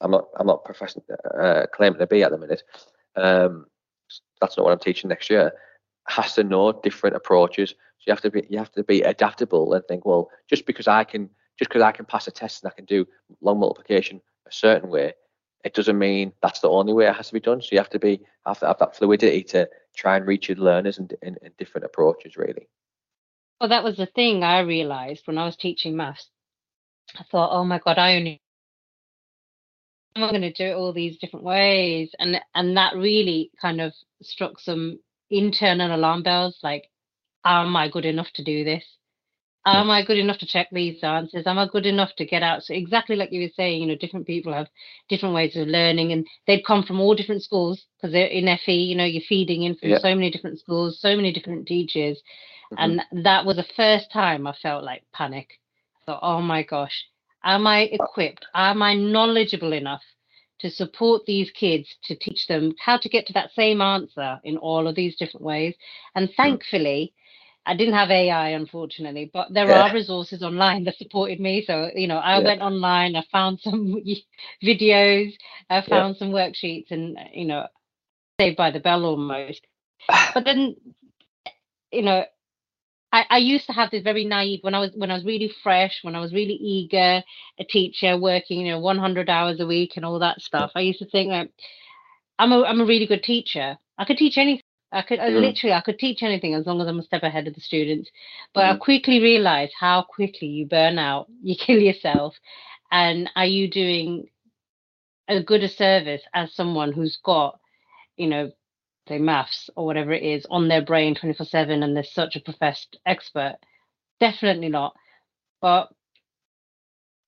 [0.01, 1.03] I'm not, I'm not professing,
[1.41, 2.63] uh, claiming to be at the minute,
[3.17, 3.67] um,
[4.41, 5.53] that's not what I'm teaching next year.
[6.09, 9.75] Has to know different approaches so you have to be you have to be adaptable
[9.75, 11.29] and think, well, just because I can
[11.59, 13.07] just because I can pass a test and I can do
[13.43, 15.13] long multiplication a certain way,
[15.65, 17.61] it doesn't mean that's the only way it has to be done.
[17.61, 20.57] So you have to be have to have that fluidity to try and reach your
[20.57, 22.69] learners in, in, in different approaches, really.
[23.61, 26.31] Well, that was the thing I realized when I was teaching maths.
[27.19, 28.41] I thought, oh my god, I only
[30.17, 33.93] I'm going to do it all these different ways, and and that really kind of
[34.23, 34.99] struck some
[35.31, 36.59] internal alarm bells.
[36.63, 36.89] Like,
[37.45, 38.85] am I good enough to do this?
[39.67, 41.47] Am I good enough to check these answers?
[41.47, 42.63] Am I good enough to get out?
[42.63, 44.69] So exactly like you were saying, you know, different people have
[45.11, 48.73] different ways of learning, and they've come from all different schools because they're in FE.
[48.73, 49.99] You know, you're feeding in from yeah.
[49.99, 52.23] so many different schools, so many different teachers,
[52.73, 53.01] mm-hmm.
[53.13, 55.49] and that was the first time I felt like panic.
[56.03, 57.05] I thought, oh my gosh,
[57.45, 58.47] am I equipped?
[58.55, 60.03] Am I knowledgeable enough
[60.61, 64.57] to support these kids to teach them how to get to that same answer in
[64.57, 65.75] all of these different ways?
[66.15, 67.13] And thankfully
[67.71, 69.83] I didn't have AI, unfortunately, but there yeah.
[69.83, 71.63] are resources online that supported me.
[71.65, 72.45] So, you know, I yeah.
[72.45, 73.95] went online, I found some
[74.65, 75.33] videos,
[75.71, 76.19] I found yeah.
[76.19, 77.69] some worksheets, and, you know,
[78.41, 79.65] saved by the bell almost.
[80.35, 80.75] but then,
[81.93, 82.25] you know,
[83.13, 85.53] I, I used to have this very naive when I was when I was really
[85.63, 87.23] fresh, when I was really eager,
[87.57, 90.73] a teacher working, you know, 100 hours a week and all that stuff.
[90.75, 91.53] I used to think like,
[92.37, 93.79] I'm a I'm a really good teacher.
[93.97, 94.65] I could teach anything.
[94.93, 95.41] I could mm.
[95.41, 98.11] literally I could teach anything as long as I'm a step ahead of the students.
[98.55, 98.75] But mm.
[98.75, 102.35] I quickly realized how quickly you burn out, you kill yourself,
[102.91, 104.29] and are you doing
[105.29, 107.61] as good a service as someone who's got,
[108.17, 108.51] you know,
[109.09, 112.41] say maths or whatever it is on their brain 24 7 and they're such a
[112.41, 113.57] professed expert?
[114.19, 114.95] Definitely not.
[115.61, 115.91] But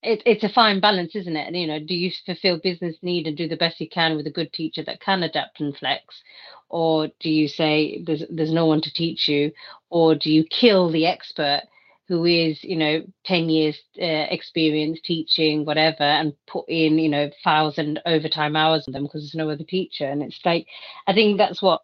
[0.03, 1.47] it, it's a fine balance, isn't it?
[1.47, 4.27] And you know, do you fulfill business need and do the best you can with
[4.27, 6.23] a good teacher that can adapt and flex,
[6.69, 9.53] or do you say there's there's no one to teach you,
[9.91, 11.63] or do you kill the expert
[12.09, 17.31] who is you know 10 years uh, experience teaching whatever and put in you know
[17.45, 20.07] thousand overtime hours on them because there's no other teacher?
[20.07, 20.67] And it's like
[21.07, 21.83] i think that's what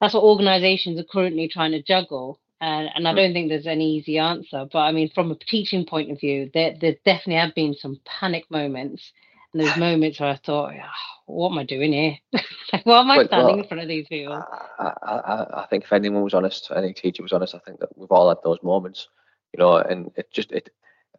[0.00, 3.16] that's what organizations are currently trying to juggle and, and I hmm.
[3.16, 4.66] don't think there's any easy answer.
[4.72, 8.00] But I mean, from a teaching point of view, there, there definitely have been some
[8.04, 9.12] panic moments.
[9.52, 10.88] And there's moments where I thought, oh,
[11.26, 12.16] what am I doing here?
[12.72, 14.40] like, what am I standing well, in front of these people?
[14.78, 17.98] I, I, I think if anyone was honest, any teacher was honest, I think that
[17.98, 19.08] we've all had those moments,
[19.52, 20.70] you know, and it just, it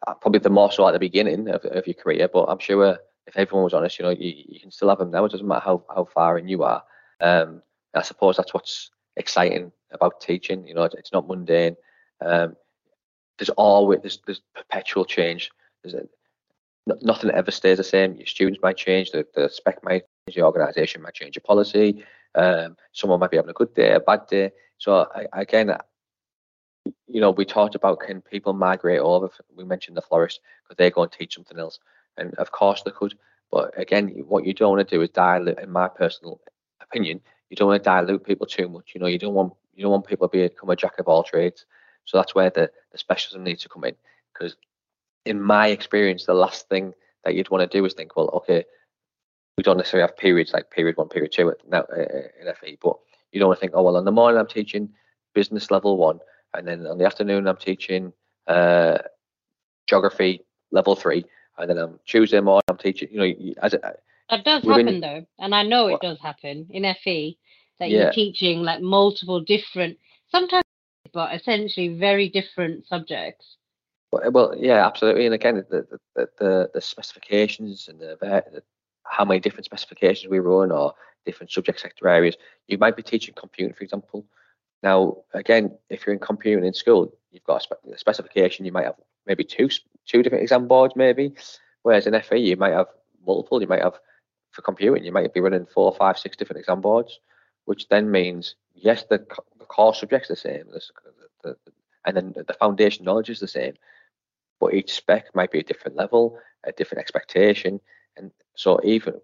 [0.07, 2.97] uh, probably the more so at the beginning of, of your career, but I'm sure
[3.27, 5.25] if everyone was honest, you know, you, you can still have them now.
[5.25, 6.83] It doesn't matter how, how far in you are.
[7.19, 7.61] Um,
[7.93, 10.67] I suppose that's what's exciting about teaching.
[10.67, 11.75] You know, it's not mundane.
[12.21, 12.55] Um,
[13.37, 15.51] there's always there's, there's perpetual change.
[15.83, 16.03] There's a,
[17.01, 18.15] nothing ever stays the same.
[18.15, 22.03] Your students might change, the, the spec might change, the organisation might change your policy.
[22.35, 24.51] Um, someone might be having a good day, a bad day.
[24.77, 25.75] So I, again,
[27.07, 29.29] you know, we talked about can people migrate over.
[29.55, 31.79] We mentioned the florist because they go and teach something else,
[32.17, 33.15] and of course they could.
[33.51, 36.41] But again, what you don't want to do is dilute, in my personal
[36.81, 38.91] opinion, you don't want to dilute people too much.
[38.93, 41.23] You know, you don't want you don't want people to become a jack of all
[41.23, 41.65] trades.
[42.05, 43.95] So that's where the, the specialism needs to come in.
[44.33, 44.55] Because
[45.25, 48.65] in my experience, the last thing that you'd want to do is think, well, okay,
[49.57, 52.01] we don't necessarily have periods like period one, period two now uh,
[52.41, 52.97] in FE, but
[53.31, 54.89] you don't want to think, oh well, in the morning I'm teaching
[55.33, 56.19] business level one,
[56.53, 58.13] and then on the afternoon I'm teaching
[58.47, 58.97] uh,
[59.87, 61.25] geography level three,
[61.57, 63.09] and then on Tuesday morning I'm teaching.
[63.11, 63.83] You know, as it,
[64.37, 67.37] that does happen though, and I know it does happen in FE
[67.79, 68.03] that yeah.
[68.03, 69.97] you're teaching like multiple different,
[70.29, 70.63] sometimes,
[71.13, 73.57] but essentially very different subjects.
[74.11, 75.25] Well, eh, well yeah, absolutely.
[75.25, 78.63] And again, the the, the, the specifications and the, the,
[79.03, 80.93] how many different specifications we run or
[81.25, 82.35] different subject sector areas.
[82.67, 84.25] You might be teaching computing, for example.
[84.81, 88.65] Now, again, if you're in computing in school, you've got a specification.
[88.65, 89.69] You might have maybe two
[90.05, 91.35] two different exam boards, maybe.
[91.83, 92.87] Whereas in FE, you might have
[93.25, 93.61] multiple.
[93.61, 93.99] You might have
[94.53, 97.19] for computing, you might be running four, five, six different exam boards
[97.65, 99.25] which then means yes, the,
[99.59, 100.81] the core subject's are the same, the,
[101.43, 101.57] the,
[102.05, 103.73] and then the foundation knowledge is the same,
[104.59, 107.79] but each spec might be a different level, a different expectation,
[108.17, 109.19] and so even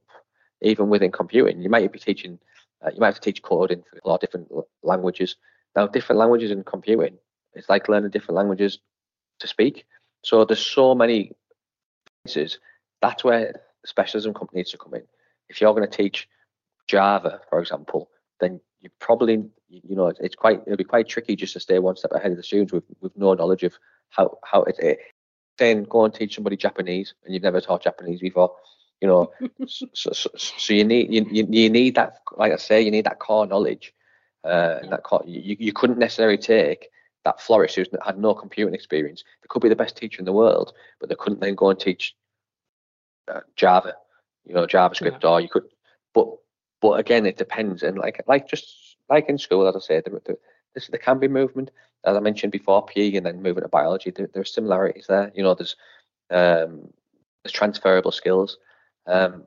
[0.61, 2.38] even within computing, you might be teaching,
[2.86, 4.51] uh, you might have to teach coding for a lot of different
[4.84, 5.38] languages.
[5.73, 7.17] Now, different languages in computing,
[7.53, 8.80] it's like learning different languages
[9.39, 9.86] to speak.
[10.25, 11.32] So there's so many
[12.25, 12.59] places.
[13.01, 15.03] That's where specialism needs to come in.
[15.50, 16.28] If you're going to teach
[16.88, 21.54] Java, for example, then you probably you know it's quite it'll be quite tricky just
[21.54, 23.74] to stay one step ahead of the students with with no knowledge of
[24.10, 25.00] how how it, it
[25.58, 28.56] then go and teach somebody Japanese and you've never taught Japanese before
[29.02, 29.32] you know
[29.68, 33.20] so, so, so, you need you, you need that like I say you need that
[33.20, 33.93] core knowledge
[34.43, 36.88] uh that core, you, you couldn't necessarily take
[37.26, 39.26] that florist who's had no computing experience.
[39.41, 41.80] They could be the best teacher in the world but they couldn't then go and
[41.80, 42.16] teach
[43.32, 43.93] uh, Java
[44.50, 45.30] you know JavaScript yeah.
[45.30, 45.64] or you could
[46.14, 46.28] but
[46.82, 50.22] but again, it depends, and like like just like in school, as I say, there,
[50.26, 50.38] there,
[50.76, 51.72] there can be movement,
[52.06, 54.12] as I mentioned before, PE and then moving to biology.
[54.12, 55.32] There, there are similarities there.
[55.36, 55.76] You know, there's
[56.30, 56.89] um,
[57.43, 58.58] there's transferable skills,
[59.08, 59.45] um,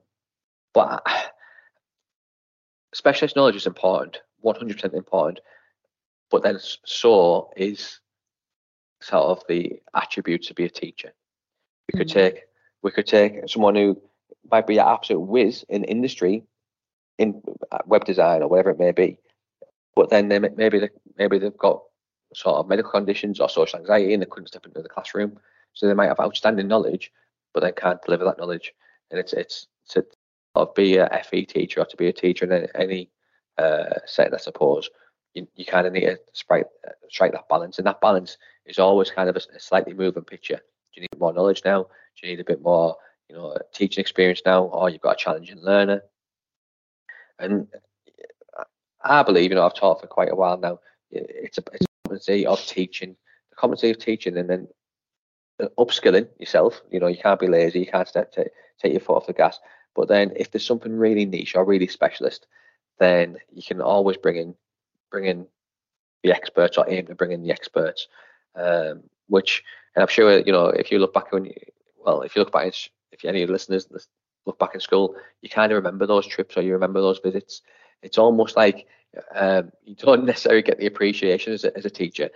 [0.74, 1.06] but
[2.94, 5.40] specialist knowledge is important, 100% important.
[6.30, 8.00] But then so is
[9.00, 11.12] sort of the attributes to be a teacher.
[11.92, 12.18] We could mm-hmm.
[12.18, 12.42] take
[12.82, 14.00] we could take someone who
[14.50, 16.44] might be an absolute whiz in industry
[17.18, 19.18] in uh, web design or whatever it may be.
[19.94, 21.82] But then they maybe they, maybe they've got
[22.34, 25.38] sort of medical conditions or social anxiety and they couldn't step into the classroom.
[25.74, 27.12] So they might have outstanding knowledge,
[27.52, 28.74] but they can't deliver that knowledge.
[29.10, 30.04] And it's it's to
[30.56, 33.10] sort be a FE teacher or to be a teacher in any
[33.58, 34.88] uh, setting, I suppose.
[35.34, 36.66] you, you kind of need to strike,
[37.08, 40.56] strike that balance, and that balance is always kind of a, a slightly moving picture.
[40.56, 41.84] Do you need more knowledge now?
[41.84, 42.96] Do you need a bit more,
[43.32, 46.02] you know, teaching experience now, or you've got a challenging learner?
[47.38, 47.66] And
[49.02, 50.80] I believe, you know, I've taught for quite a while now.
[51.10, 53.16] It's a, it's a competency of teaching,
[53.50, 54.68] the competency of teaching, and then
[55.78, 56.82] upskilling yourself.
[56.90, 57.80] You know, you can't be lazy.
[57.80, 58.48] You can't step, take,
[58.80, 59.58] take your foot off the gas.
[59.94, 62.46] But then, if there's something really niche or really specialist,
[62.98, 64.54] then you can always bring in
[65.10, 65.46] bring in
[66.22, 68.08] the experts or aim to bring in the experts.
[68.54, 69.64] Um, which,
[69.96, 71.54] and I'm sure you know, if you look back when, you,
[72.04, 72.72] well, if you look back,
[73.12, 73.88] if any listeners
[74.46, 77.62] look back in school, you kind of remember those trips or you remember those visits.
[78.02, 78.86] It's almost like
[79.34, 82.30] um, you don't necessarily get the appreciation as a, as a teacher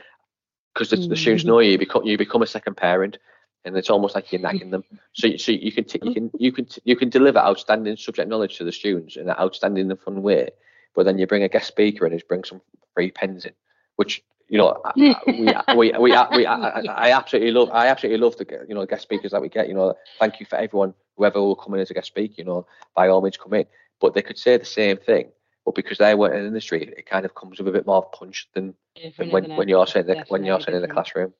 [0.72, 1.08] because the, mm-hmm.
[1.08, 1.48] the, students mm.
[1.48, 3.18] know you, you become you become a second parent,
[3.64, 4.84] and it's almost like you're nagging them.
[5.12, 8.28] So, so you can t- you can you can t- you can deliver outstanding subject
[8.28, 10.50] knowledge to the students in an outstanding and fun way,
[10.94, 12.60] but then you bring a guest speaker in who's bring some
[12.94, 13.52] free pens in,
[13.96, 18.64] which you know we, we, we, we, I, I absolutely love I absolutely love the
[18.68, 19.68] you know guest speakers that we get.
[19.68, 22.34] You know, thank you for everyone whoever will come in as a guest speaker.
[22.38, 23.66] You know, by all means come in,
[24.00, 25.30] but they could say the same thing.
[25.64, 28.08] But because they weren't in the industry, it kind of comes with a bit more
[28.10, 28.74] punch than,
[29.18, 31.34] than when, when you're sitting the, when you're sitting in the classroom.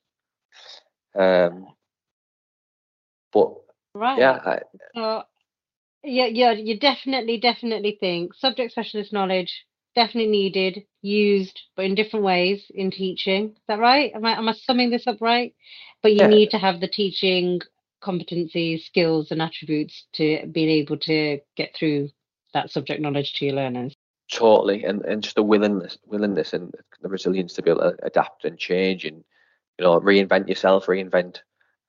[1.14, 1.68] Um,
[3.32, 3.54] but
[3.94, 4.18] right.
[4.18, 4.58] yeah,
[4.94, 5.22] so
[6.02, 9.64] yeah, yeah, you definitely, definitely think subject specialist knowledge
[9.96, 13.48] definitely needed, used, but in different ways in teaching.
[13.48, 14.12] Is that right?
[14.14, 15.54] Am I am I summing this up right?
[16.02, 16.28] But you yeah.
[16.28, 17.60] need to have the teaching
[18.02, 22.10] competencies, skills, and attributes to being able to get through
[22.54, 23.94] that subject knowledge to your learners.
[24.30, 28.44] Totally, and and just the willingness, willingness, and the resilience to be able to adapt
[28.44, 29.24] and change, and
[29.78, 31.38] you know, reinvent yourself, reinvent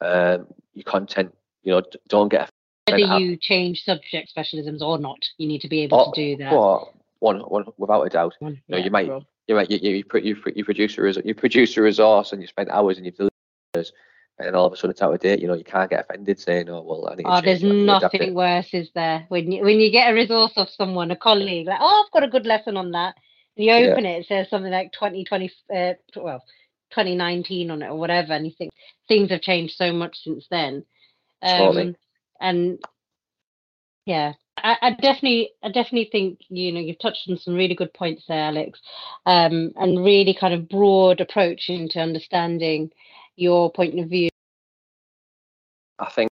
[0.01, 1.36] um, your content.
[1.64, 2.49] You know, don't get
[2.89, 6.43] whether you change subject specialisms or not, you need to be able oh, to do
[6.43, 6.53] that.
[6.53, 8.36] Well, one, one without a doubt.
[8.41, 9.07] You know, yeah, you might,
[9.47, 12.41] you might, you, put you, you, you produce a resource, you produce a resource, and
[12.41, 13.91] you spend hours and you've delivered,
[14.39, 15.39] and all of a sudden it's out of date.
[15.39, 18.74] You know, you can't get offended saying, "Oh, well, I need." Oh, there's nothing worse,
[18.74, 19.26] is there?
[19.30, 22.28] When you when you get a resource of someone, a colleague, like, "Oh, I've got
[22.28, 23.15] a good lesson on that,"
[23.55, 24.11] and you open yeah.
[24.11, 26.43] it, it says something like 2020, uh, well,
[26.91, 28.72] 2019 on it or whatever, and you think
[29.07, 30.86] things have changed so much since then.
[31.41, 31.95] Um, totally.
[32.39, 32.80] And
[34.05, 37.93] yeah, I, I, definitely, I definitely think you know you've touched on some really good
[37.93, 38.80] points there, Alex,
[39.26, 42.91] um, and really kind of broad approach into understanding
[43.36, 44.30] your point of view.
[45.99, 46.30] I think.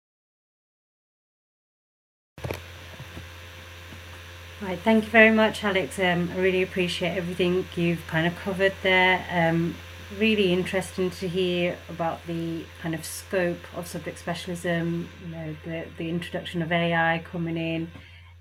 [4.61, 5.99] Right, thank you very much, Alex.
[5.99, 9.25] Um, I really appreciate everything you've kind of covered there.
[9.29, 9.75] Um,
[10.17, 15.85] really interesting to hear about the kind of scope of subject specialism, you know, the,
[15.97, 17.91] the introduction of AI coming in.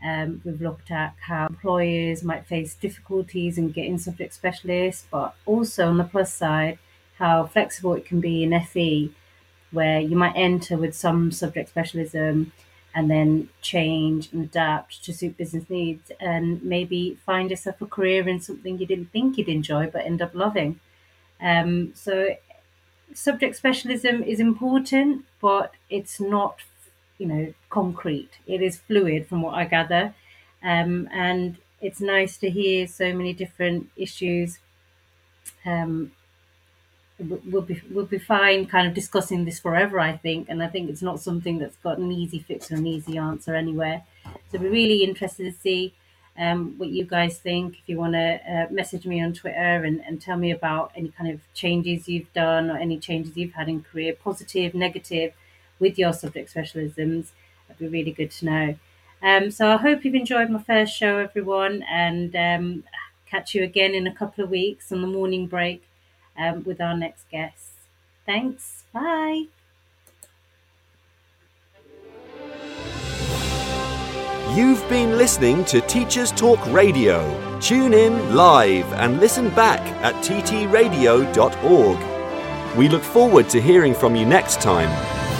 [0.05, 5.86] Um, we've looked at how employers might face difficulties in getting subject specialists, but also
[5.86, 6.78] on the plus side,
[7.18, 9.12] how flexible it can be in FE,
[9.70, 12.53] where you might enter with some subject specialism
[12.94, 18.28] and then change and adapt to suit business needs and maybe find yourself a career
[18.28, 20.78] in something you didn't think you'd enjoy but end up loving.
[21.40, 22.36] Um, so
[23.14, 26.59] subject specialism is important, but it's not,
[27.19, 28.31] you know, concrete.
[28.47, 30.15] It is fluid, from what I gather,
[30.63, 34.59] um, and it's nice to hear so many different issues.
[35.67, 36.13] Um,
[37.19, 40.91] we'll be we'll be fine, kind of discussing this forever, I think, and I think
[40.91, 44.05] it's not something that's got an easy fix or an easy answer anywhere.
[44.51, 45.95] So we're really interested to see
[46.39, 47.79] um, what you guys think.
[47.79, 51.09] If you want to uh, message me on Twitter and, and tell me about any
[51.09, 55.35] kind of changes you've done or any changes you've had in career, positive, negative,
[55.83, 57.26] with your subject specialisms,
[57.68, 58.74] that'd be really good to know.
[59.22, 62.85] Um, so I hope you've enjoyed my first show, everyone, and um,
[63.26, 65.83] catch you again in a couple of weeks on the morning break
[66.39, 67.70] um, with our next guest.
[68.24, 68.85] Thanks.
[68.93, 69.47] Bye.
[74.55, 77.59] You've been listening to Teachers Talk Radio.
[77.61, 81.99] Tune in live and listen back at ttradio.org.
[82.76, 85.12] We look forward to hearing from you next time